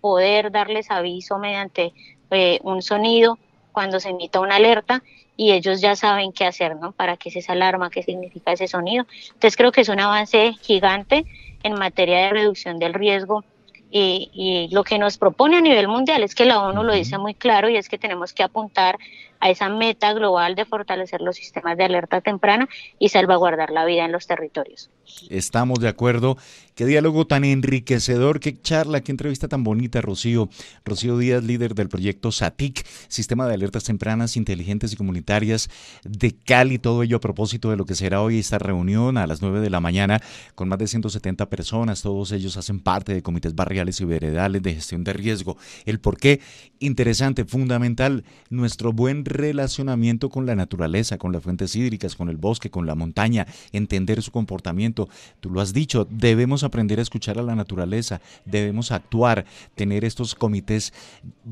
poder 0.00 0.52
darles 0.52 0.90
aviso 0.90 1.38
mediante 1.38 1.92
eh, 2.30 2.60
un 2.62 2.82
sonido 2.82 3.38
cuando 3.72 4.00
se 4.00 4.10
emita 4.10 4.40
una 4.40 4.56
alerta 4.56 5.02
y 5.34 5.52
ellos 5.52 5.80
ya 5.80 5.96
saben 5.96 6.32
qué 6.32 6.44
hacer, 6.44 6.76
¿no? 6.76 6.92
Para 6.92 7.16
qué 7.16 7.30
es 7.30 7.36
esa 7.36 7.52
alarma, 7.52 7.90
qué 7.90 8.02
significa 8.02 8.52
ese 8.52 8.68
sonido. 8.68 9.06
Entonces 9.28 9.56
creo 9.56 9.72
que 9.72 9.80
es 9.80 9.88
un 9.88 9.98
avance 9.98 10.52
gigante 10.60 11.24
en 11.62 11.72
materia 11.74 12.18
de 12.18 12.30
reducción 12.30 12.78
del 12.78 12.92
riesgo 12.92 13.44
y, 13.90 14.30
y, 14.34 14.74
lo 14.74 14.84
que 14.84 14.98
nos 14.98 15.18
propone 15.18 15.56
a 15.56 15.60
nivel 15.60 15.88
mundial 15.88 16.22
es 16.22 16.34
que 16.34 16.44
la 16.44 16.62
ONU 16.62 16.82
lo 16.82 16.94
dice 16.94 17.18
muy 17.18 17.34
claro 17.34 17.68
y 17.68 17.76
es 17.76 17.88
que 17.88 17.98
tenemos 17.98 18.32
que 18.32 18.42
apuntar 18.42 18.98
a 19.42 19.50
esa 19.50 19.68
meta 19.68 20.12
global 20.12 20.54
de 20.54 20.64
fortalecer 20.64 21.20
los 21.20 21.34
sistemas 21.34 21.76
de 21.76 21.82
alerta 21.84 22.20
temprana 22.20 22.68
y 23.00 23.08
salvaguardar 23.08 23.70
la 23.70 23.84
vida 23.84 24.04
en 24.04 24.12
los 24.12 24.28
territorios. 24.28 24.88
Estamos 25.30 25.80
de 25.80 25.88
acuerdo. 25.88 26.38
Qué 26.74 26.86
diálogo 26.86 27.26
tan 27.26 27.44
enriquecedor, 27.44 28.40
qué 28.40 28.58
charla, 28.58 29.02
qué 29.02 29.12
entrevista 29.12 29.46
tan 29.46 29.62
bonita, 29.62 30.00
Rocío. 30.00 30.48
Rocío 30.86 31.18
Díaz, 31.18 31.44
líder 31.44 31.74
del 31.74 31.90
proyecto 31.90 32.32
SATIC, 32.32 32.86
Sistema 33.08 33.46
de 33.46 33.54
Alertas 33.54 33.84
Tempranas, 33.84 34.38
Inteligentes 34.38 34.92
y 34.92 34.96
Comunitarias 34.96 35.68
de 36.04 36.32
Cali. 36.32 36.78
Todo 36.78 37.02
ello 37.02 37.18
a 37.18 37.20
propósito 37.20 37.70
de 37.70 37.76
lo 37.76 37.84
que 37.84 37.94
será 37.94 38.22
hoy 38.22 38.38
esta 38.38 38.58
reunión 38.58 39.18
a 39.18 39.26
las 39.26 39.42
9 39.42 39.60
de 39.60 39.68
la 39.68 39.80
mañana 39.80 40.22
con 40.54 40.68
más 40.68 40.78
de 40.78 40.86
170 40.86 41.50
personas. 41.50 42.00
Todos 42.00 42.32
ellos 42.32 42.56
hacen 42.56 42.80
parte 42.80 43.12
de 43.12 43.22
comités 43.22 43.54
barriales 43.54 44.00
y 44.00 44.06
veredales 44.06 44.62
de 44.62 44.74
gestión 44.74 45.04
de 45.04 45.12
riesgo. 45.12 45.58
El 45.84 46.00
por 46.00 46.16
qué, 46.16 46.40
interesante, 46.78 47.44
fundamental, 47.44 48.24
nuestro 48.48 48.94
buen 48.94 49.24
relacionamiento 49.32 50.30
con 50.30 50.46
la 50.46 50.54
naturaleza, 50.54 51.18
con 51.18 51.32
las 51.32 51.42
fuentes 51.42 51.74
hídricas, 51.76 52.16
con 52.16 52.28
el 52.28 52.36
bosque, 52.36 52.70
con 52.70 52.86
la 52.86 52.94
montaña, 52.94 53.46
entender 53.72 54.22
su 54.22 54.30
comportamiento. 54.30 55.08
Tú 55.40 55.50
lo 55.50 55.60
has 55.60 55.72
dicho, 55.72 56.06
debemos 56.10 56.64
aprender 56.64 56.98
a 56.98 57.02
escuchar 57.02 57.38
a 57.38 57.42
la 57.42 57.54
naturaleza, 57.54 58.20
debemos 58.44 58.92
actuar, 58.92 59.44
tener 59.74 60.04
estos 60.04 60.34
comités 60.34 60.92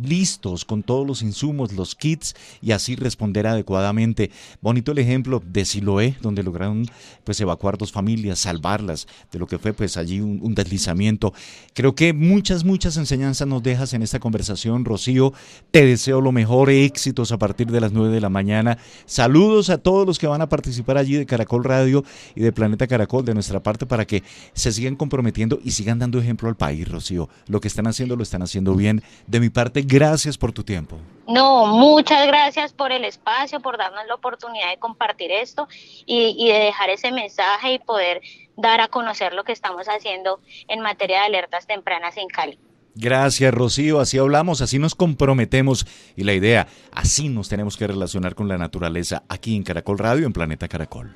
listos 0.02 0.64
con 0.64 0.82
todos 0.82 1.06
los 1.06 1.22
insumos, 1.22 1.72
los 1.72 1.94
kits 1.94 2.34
y 2.62 2.72
así 2.72 2.96
responder 2.96 3.46
adecuadamente. 3.46 4.30
Bonito 4.60 4.92
el 4.92 4.98
ejemplo 4.98 5.42
de 5.44 5.64
Siloé, 5.64 6.16
donde 6.20 6.42
lograron 6.42 6.86
pues 7.24 7.40
evacuar 7.40 7.78
dos 7.78 7.92
familias, 7.92 8.38
salvarlas 8.40 9.06
de 9.32 9.38
lo 9.38 9.46
que 9.46 9.58
fue 9.58 9.72
pues 9.72 9.96
allí 9.96 10.20
un, 10.20 10.40
un 10.42 10.54
deslizamiento. 10.54 11.32
Creo 11.74 11.94
que 11.94 12.12
muchas, 12.12 12.64
muchas 12.64 12.96
enseñanzas 12.96 13.46
nos 13.48 13.62
dejas 13.62 13.94
en 13.94 14.02
esta 14.02 14.18
conversación, 14.18 14.84
Rocío. 14.84 15.32
Te 15.70 15.84
deseo 15.84 16.20
lo 16.20 16.32
mejor, 16.32 16.70
éxitos 16.70 17.32
a 17.32 17.38
de 17.70 17.80
las 17.80 17.92
9 17.92 18.14
de 18.14 18.20
la 18.20 18.28
mañana. 18.28 18.78
Saludos 19.06 19.70
a 19.70 19.78
todos 19.78 20.06
los 20.06 20.18
que 20.18 20.26
van 20.26 20.42
a 20.42 20.48
participar 20.48 20.96
allí 20.96 21.14
de 21.14 21.26
Caracol 21.26 21.64
Radio 21.64 22.04
y 22.34 22.40
de 22.40 22.52
Planeta 22.52 22.86
Caracol 22.86 23.24
de 23.24 23.34
nuestra 23.34 23.60
parte 23.60 23.86
para 23.86 24.04
que 24.04 24.22
se 24.52 24.72
sigan 24.72 24.96
comprometiendo 24.96 25.58
y 25.64 25.72
sigan 25.72 25.98
dando 25.98 26.18
ejemplo 26.18 26.48
al 26.48 26.56
país, 26.56 26.88
Rocío. 26.88 27.28
Lo 27.46 27.60
que 27.60 27.68
están 27.68 27.86
haciendo 27.86 28.16
lo 28.16 28.22
están 28.22 28.42
haciendo 28.42 28.74
bien. 28.74 29.02
De 29.26 29.40
mi 29.40 29.50
parte, 29.50 29.82
gracias 29.82 30.38
por 30.38 30.52
tu 30.52 30.64
tiempo. 30.64 30.98
No, 31.26 31.66
muchas 31.66 32.26
gracias 32.26 32.72
por 32.72 32.90
el 32.90 33.04
espacio, 33.04 33.60
por 33.60 33.78
darnos 33.78 34.06
la 34.08 34.14
oportunidad 34.14 34.70
de 34.70 34.78
compartir 34.78 35.30
esto 35.30 35.68
y, 36.04 36.48
de 36.48 36.58
dejar 36.58 36.90
ese 36.90 37.12
mensaje 37.12 37.74
y 37.74 37.78
poder 37.78 38.20
dar 38.56 38.80
a 38.80 38.88
conocer 38.88 39.32
lo 39.32 39.44
que 39.44 39.52
estamos 39.52 39.86
haciendo 39.86 40.40
en 40.66 40.80
materia 40.80 41.20
de 41.20 41.26
alertas 41.26 41.66
tempranas 41.66 42.16
en 42.16 42.28
Cali. 42.28 42.58
Gracias, 42.94 43.52
Rocío. 43.54 44.00
Así 44.00 44.18
hablamos, 44.18 44.60
así 44.60 44.78
nos 44.78 44.94
comprometemos. 44.94 45.86
Y 46.16 46.24
la 46.24 46.34
idea, 46.34 46.66
así 46.92 47.28
nos 47.28 47.48
tenemos 47.48 47.76
que 47.76 47.86
relacionar 47.86 48.34
con 48.34 48.48
la 48.48 48.58
naturaleza 48.58 49.22
aquí 49.28 49.56
en 49.56 49.62
Caracol 49.62 49.98
Radio, 49.98 50.26
en 50.26 50.32
Planeta 50.32 50.68
Caracol. 50.68 51.14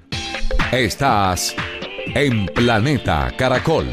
Estás 0.73 1.55
en 2.15 2.47
Planeta 2.47 3.33
Caracol. 3.37 3.87